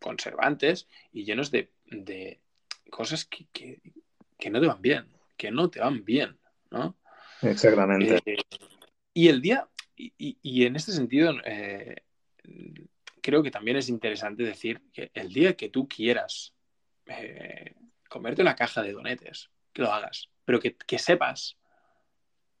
[0.00, 1.70] conservantes y llenos de,
[2.90, 3.80] cosas que,
[4.50, 6.36] no te van bien, que no te van bien,
[6.72, 6.96] ¿no?
[7.42, 8.18] Exactamente.
[8.26, 8.38] Eh,
[9.14, 11.94] y el día, y, en este sentido, eh,
[13.22, 16.54] creo que también es interesante decir que el día que tú quieras
[17.06, 17.76] eh,
[18.08, 21.59] comerte una caja de donetes, que lo hagas, pero que, que sepas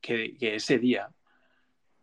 [0.00, 1.10] que, ese día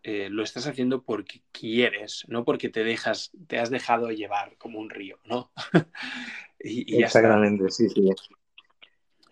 [0.04, 4.80] eh, lo estás haciendo porque quieres, no porque te dejas, te has dejado llevar como
[4.80, 5.52] un río, ¿no?
[6.60, 8.10] y, Exactamente, sí, sí.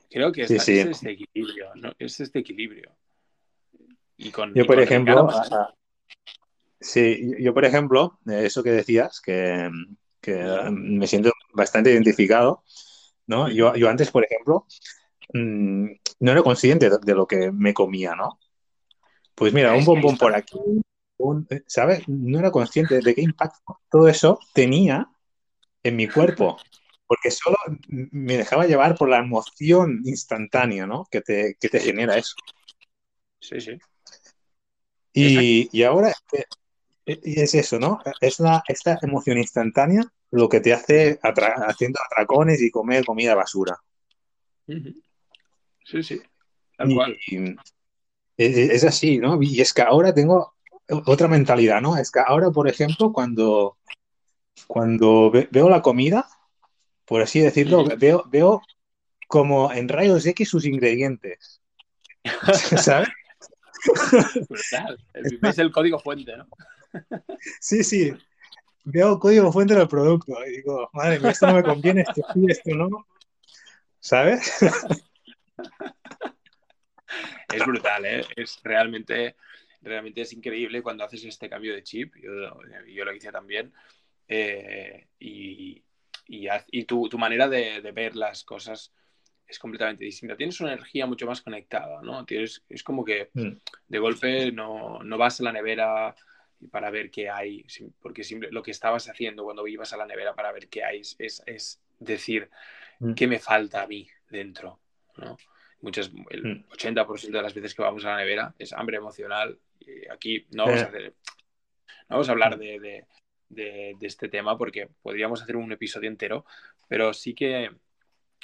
[0.10, 1.94] Creo que es, este equilibrio, ¿no?
[2.00, 2.92] Es este equilibrio.
[4.18, 5.28] Y con, yo, por ejemplo,
[6.80, 9.70] sí, yo, por ejemplo, eso que decías, que,
[10.72, 12.64] me siento bastante identificado,
[13.28, 13.50] ¿no?
[13.50, 14.66] Yo, yo antes, por ejemplo,
[15.34, 15.86] mm,
[16.20, 18.40] no era consciente de lo que me comía, ¿no?
[19.36, 20.58] Pues mira, un bombón por aquí,
[21.50, 22.08] eh, ¿sabes?
[22.08, 25.10] No era consciente de qué impacto todo eso tenía
[25.84, 26.58] en mi cuerpo,
[27.06, 27.58] porque solo
[27.90, 31.06] me dejaba llevar por la emoción instantánea, ¿no?
[31.12, 32.36] Que te, que te genera eso.
[33.40, 33.78] Sí, sí.
[35.14, 36.14] Y, ahora
[37.06, 38.02] es eso, ¿no?
[38.20, 40.02] Es la, esta emoción instantánea
[40.32, 43.78] lo que te hace haciendo atracones y comer comida basura.
[45.86, 46.22] Sí, sí,
[46.76, 47.18] tal cual
[48.38, 49.42] es así, ¿no?
[49.42, 50.56] Y es que ahora tengo
[51.06, 51.98] otra mentalidad, ¿no?
[51.98, 53.78] Es que ahora, por ejemplo, cuando,
[54.68, 56.28] cuando veo la comida,
[57.06, 58.62] por así decirlo, veo, veo
[59.28, 61.62] como en rayos X sus ingredientes.
[62.78, 63.10] ¿Sabes?
[65.42, 66.48] Es el código fuente, ¿no?
[67.60, 68.14] Sí, sí.
[68.84, 72.46] veo código fuente del producto y digo, madre mía, esto no me conviene, esto sí,
[72.48, 73.06] esto no.
[74.00, 74.52] ¿Sabes?
[77.54, 78.26] Es brutal, ¿eh?
[78.36, 79.36] Es realmente,
[79.82, 82.16] realmente es increíble cuando haces este cambio de chip.
[82.16, 82.32] Yo,
[82.88, 83.74] yo lo hice también.
[84.28, 85.84] Eh, y,
[86.28, 88.92] y, y tu, tu, manera de, de, ver las cosas
[89.48, 90.36] es completamente distinta.
[90.36, 92.26] Tienes una energía mucho más conectada, ¿no?
[92.26, 93.52] Tienes, es como que mm.
[93.88, 96.16] de golpe no, no vas a la nevera
[96.72, 97.66] para ver qué hay,
[98.02, 101.44] porque lo que estabas haciendo cuando ibas a la nevera para ver qué hay es,
[101.46, 102.50] es decir,
[103.00, 103.14] mm.
[103.14, 104.80] ¿qué me falta a mí dentro?
[105.18, 105.38] ¿no?
[105.86, 107.32] Muchas, el 80% mm.
[107.32, 109.60] de las veces que vamos a la nevera es hambre emocional.
[109.80, 111.14] Y aquí no vamos, a, hacer,
[112.10, 113.06] no vamos a hablar de, de,
[113.50, 116.44] de, de, este tema porque podríamos hacer un episodio entero,
[116.88, 117.70] pero sí que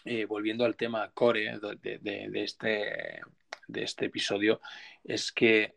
[0.05, 3.21] eh, volviendo al tema core de, este,
[3.67, 4.61] de este episodio,
[5.03, 5.73] es que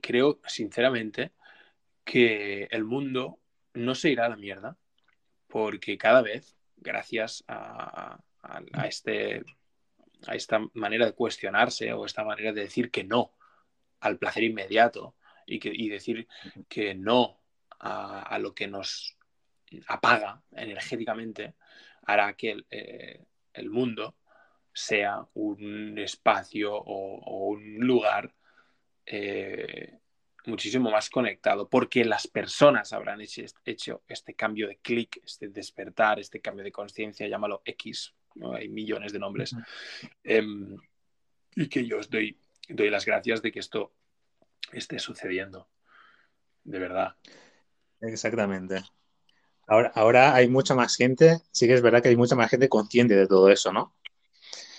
[0.00, 1.32] creo sinceramente
[2.04, 3.38] que el mundo
[3.74, 4.78] no se irá a la mierda
[5.46, 9.44] porque cada vez, gracias a, a, a, este,
[10.26, 13.34] a esta manera de cuestionarse o esta manera de decir que no
[14.00, 15.16] al placer inmediato
[15.46, 16.26] y, que, y decir
[16.68, 17.40] que no
[17.78, 19.16] a, a, lo que nos
[19.86, 21.54] apaga energéticamente,
[22.02, 24.16] hará que el, eh, el mundo
[24.72, 28.34] sea un espacio o, o un lugar
[29.06, 29.98] eh,
[30.46, 36.18] muchísimo más conectado, porque las personas habrán hecho, hecho este cambio de clic, este despertar,
[36.18, 38.54] este cambio de conciencia, llámalo X, ¿no?
[38.54, 39.54] hay millones de nombres,
[40.24, 40.42] eh,
[41.56, 42.38] y que yo os doy,
[42.68, 43.92] doy las gracias de que esto
[44.72, 45.68] esté sucediendo,
[46.64, 47.16] de verdad.
[48.00, 48.82] Exactamente.
[49.66, 52.68] Ahora, ahora hay mucha más gente, sí que es verdad que hay mucha más gente
[52.68, 53.94] consciente de todo eso, ¿no?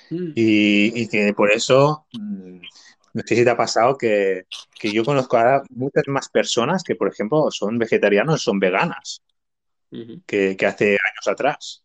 [0.09, 0.33] Mm.
[0.35, 2.59] Y, y, que por eso, mm,
[3.13, 4.45] no sé si te ha pasado que,
[4.77, 9.21] que, yo conozco ahora muchas más personas que, por ejemplo, son vegetarianos, son veganas,
[10.25, 11.83] que, que, hace años atrás.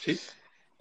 [0.00, 0.18] Sí,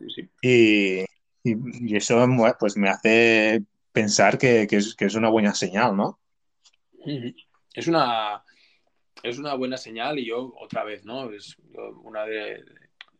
[0.09, 0.29] sí.
[0.41, 1.01] Y,
[1.43, 1.55] y,
[1.91, 2.25] y, eso
[2.59, 6.19] pues me hace pensar que, que, es, que es una buena señal, ¿no?
[7.05, 7.35] -huh.
[7.73, 8.43] Es una
[9.23, 11.31] es una buena señal y yo otra vez, ¿no?
[11.31, 11.55] Es
[12.03, 12.63] una de,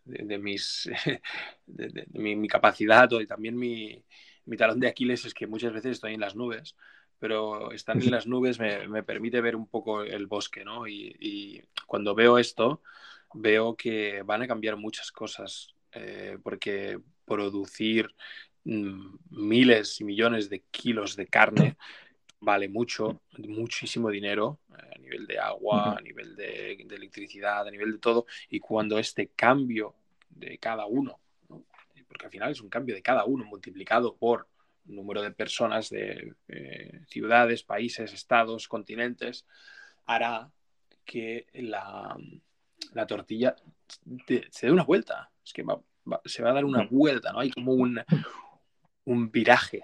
[0.05, 0.89] de, de mis,
[1.65, 4.03] de, de mi, mi, capacidad y también mi,
[4.45, 6.75] mi, talón de Aquiles es que muchas veces estoy en las nubes,
[7.19, 10.87] pero estar en las nubes me, me permite ver un poco el bosque, ¿no?
[10.87, 12.81] Y, y, cuando veo esto,
[13.33, 18.09] veo que van a cambiar muchas cosas, eh, porque producir
[18.63, 21.77] mmm, miles y millones de kilos de carne
[22.39, 27.71] vale mucho, muchísimo dinero eh, a nivel de agua, a nivel de, de, electricidad, a
[27.71, 28.25] nivel de todo.
[28.49, 29.95] Y cuando este cambio
[30.29, 31.19] de cada uno,
[31.49, 31.63] ¿no?
[32.07, 34.47] porque al final es un cambio de cada uno multiplicado por
[34.85, 39.45] número de personas de eh, ciudades, países, estados, continentes,
[40.05, 40.51] hará
[41.05, 42.17] que la,
[42.93, 43.55] la tortilla
[44.25, 45.30] te, se dé una vuelta.
[45.43, 45.81] Es que va,
[46.11, 47.39] va, se va a dar una vuelta, ¿no?
[47.39, 48.01] Hay como un,
[49.05, 49.81] un viraje,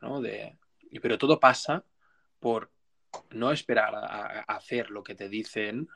[0.00, 0.20] ¿no?
[0.20, 0.58] De,
[1.02, 1.84] pero todo pasa
[2.38, 2.70] por
[3.30, 5.88] no esperar a, a, hacer lo que te dicen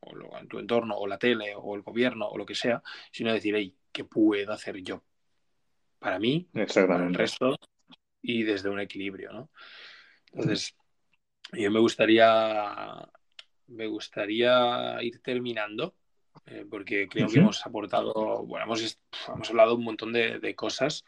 [0.00, 2.82] o lo, en tu entorno, o la tele, o el gobierno, o lo que sea,
[3.10, 5.02] sino decir, hey, ¿qué puedo hacer yo?
[5.98, 7.56] Para mí, para el resto,
[8.20, 9.50] y desde un equilibrio, ¿no?
[10.32, 10.76] Entonces,
[11.52, 13.08] yo me gustaría,
[13.68, 15.94] me gustaría ir terminando,
[16.46, 18.98] eh, porque creo que hemos aportado, bueno, hemos,
[19.28, 21.04] hemos hablado un montón de, de cosas,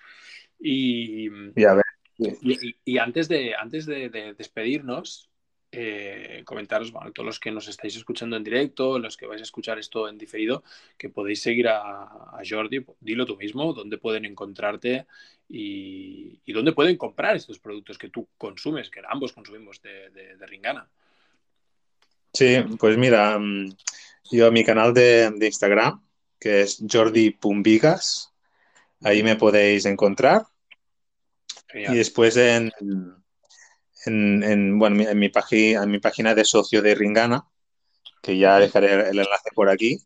[0.59, 1.85] y, y a ver,
[2.19, 5.29] y, y, y, antes de, antes de, de despedirnos,
[5.73, 9.45] eh, comentaros, bueno, todos los que nos estáis escuchando en directo, los que vais a
[9.45, 10.63] escuchar esto en diferido,
[10.97, 15.07] que podéis seguir a, a Jordi, dilo tú mismo, dónde pueden encontrarte
[15.49, 20.37] y, y, dónde pueden comprar estos productos que tú consumes, que ambos consumimos de, de,
[20.37, 20.89] de Ringana.
[22.33, 23.39] Sí, pues mira,
[24.31, 26.03] yo mi canal de, de Instagram,
[26.39, 28.33] que es Jordi Pumbigas,
[29.03, 30.47] ahí me podéis encontrar.
[31.69, 31.95] Genial.
[31.95, 32.71] Y después en,
[34.07, 37.47] en, en, bueno, en, mi página, en mi página de socio de Ringana,
[38.23, 39.99] que ya dejaré el enlace por aquí.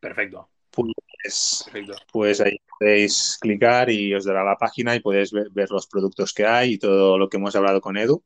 [0.00, 0.48] Perfecto.
[0.70, 1.94] Pues, Perfecto.
[2.12, 6.32] pues ahí podéis clicar y os dará la página y podéis ver, ver, los productos
[6.32, 8.24] que hay y todo lo que hemos hablado con Edu.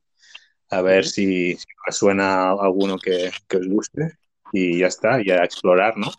[0.69, 4.17] A ver si, si suena alguno que, que, os guste
[4.51, 6.11] y ya está, y a explorar, ¿no?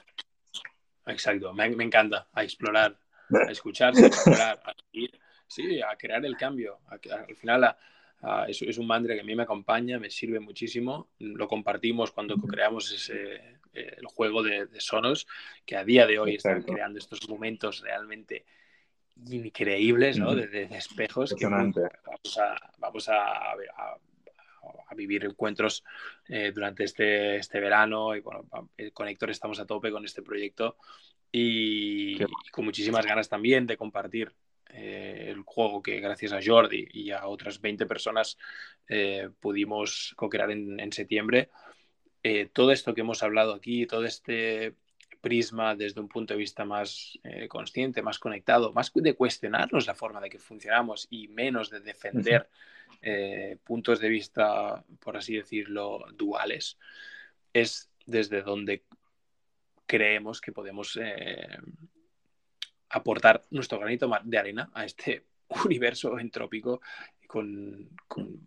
[1.06, 2.98] Exacto, me, me encanta, a explorar,
[3.30, 5.18] a escucharse, a explorar, a ir
[5.48, 6.78] sí, a crear el cambio.
[6.86, 10.10] A, a, al final a, es, es, un mantra que a mí me acompaña, me
[10.10, 11.08] sirve muchísimo.
[11.18, 15.26] Lo compartimos cuando creamos ese, eh, el juego de, de, Sonos,
[15.64, 16.60] que a día de hoy Exacto.
[16.60, 18.44] están creando estos momentos realmente
[19.30, 20.34] increíbles, ¿no?
[20.34, 21.76] De, de espejos que vamos
[22.38, 23.96] a, vamos a, a,
[24.98, 25.84] vivir encuentros
[26.28, 30.76] eh, durante este, este verano y bueno, el Conector estamos a tope con este proyecto
[31.30, 32.18] y,
[32.50, 34.32] con muchísimas ganas también de compartir
[34.70, 38.36] eh, el juego que gracias a Jordi y a otras 20 personas
[38.88, 41.50] eh, pudimos co-crear en, septiembre.
[42.52, 44.74] todo esto que hemos hablado aquí, todo este
[45.20, 47.18] prisma desde un punto de vista más
[47.48, 52.48] consciente, más conectado, más de cuestionarnos la forma de que funcionamos y menos de defender
[53.00, 56.78] eh, puntos de vista, por así decirlo, duales,
[57.52, 58.84] es desde donde
[59.86, 61.58] creemos que podemos eh,
[62.90, 65.26] aportar nuestro granito de arena a este
[65.64, 66.80] universo entrópico
[67.26, 67.88] con,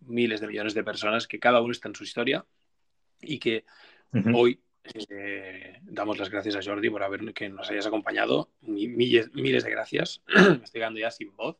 [0.01, 2.45] miles de millones de personas que cada uno está en su historia
[3.21, 3.65] y que
[4.33, 4.59] hoy
[5.09, 8.49] eh, damos las gracias a Jordi por haber que nos hayas acompañado.
[8.61, 10.21] Miles, miles de gracias.
[10.35, 11.57] Me estoy quedando ya sin voz.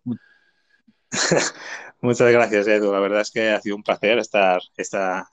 [2.02, 2.92] Muchas gracias, Edu.
[2.92, 5.30] La verdad es que ha sido un placer estar esta,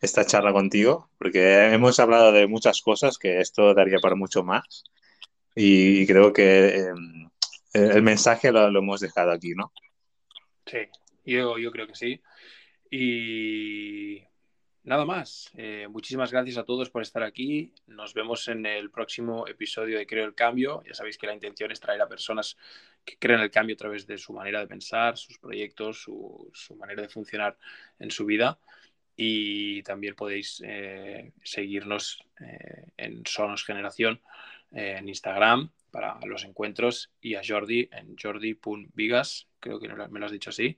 [0.00, 4.84] esta charla contigo, porque hemos hablado de muchas cosas que esto daría para mucho más.
[5.54, 7.28] Y creo que em,
[7.72, 9.72] el mensaje lo, hemos dejado aquí, ¿no?
[10.66, 10.78] Sí,
[11.24, 12.20] yo, yo creo que sí.
[12.90, 14.22] Y
[14.84, 15.50] nada más.
[15.56, 17.72] Eh, muchísimas gracias a todos por estar aquí.
[17.86, 20.82] Nos vemos en el próximo episodio de Creo el Cambio.
[20.86, 22.56] Ya sabéis que la intención es traer a personas
[23.04, 27.02] que creen el cambio a través de su manera de pensar, sus proyectos, su, manera
[27.02, 27.58] de funcionar
[27.98, 28.58] en su vida.
[29.16, 34.20] Y también podéis eh, seguirnos eh, en Sonos Generación
[34.72, 40.32] en Instagram para los encuentros y a Jordi en jordi.vigas, creo que me lo has
[40.32, 40.76] dicho así.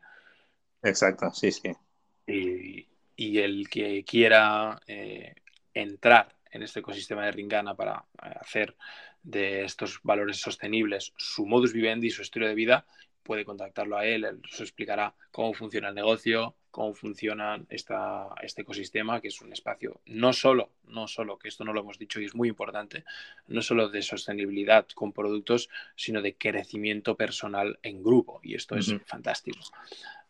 [0.83, 1.73] Exacto, sí, sí.
[2.27, 5.35] Y, y el que quiera eh,
[5.75, 8.77] entrar en este ecosistema de Ringana para eh, hacer
[9.23, 12.87] de estos valores sostenibles su modus vivendi, su estilo de vida,
[13.27, 18.63] puede contactarlo a él, él os explicará cómo funciona el negocio, cómo funciona esta, este
[18.63, 22.21] ecosistema, que es un espacio no solo, no solo, que esto no lo hemos dicho
[22.21, 23.05] y es muy importante,
[23.49, 28.41] no solo de sostenibilidad con productos, sino de crecimiento personal en grupo.
[28.43, 29.59] Y esto es fantástico.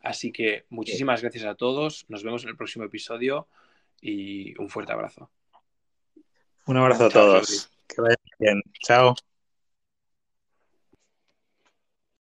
[0.07, 2.07] Así que muchísimas gracias a todos.
[2.09, 3.49] Nos vemos en el próximo episodio
[4.01, 5.33] y un fuerte abrazo.
[6.67, 7.73] Un abrazo a todos.
[7.89, 8.63] Que vayan bien.
[8.85, 9.17] Chao.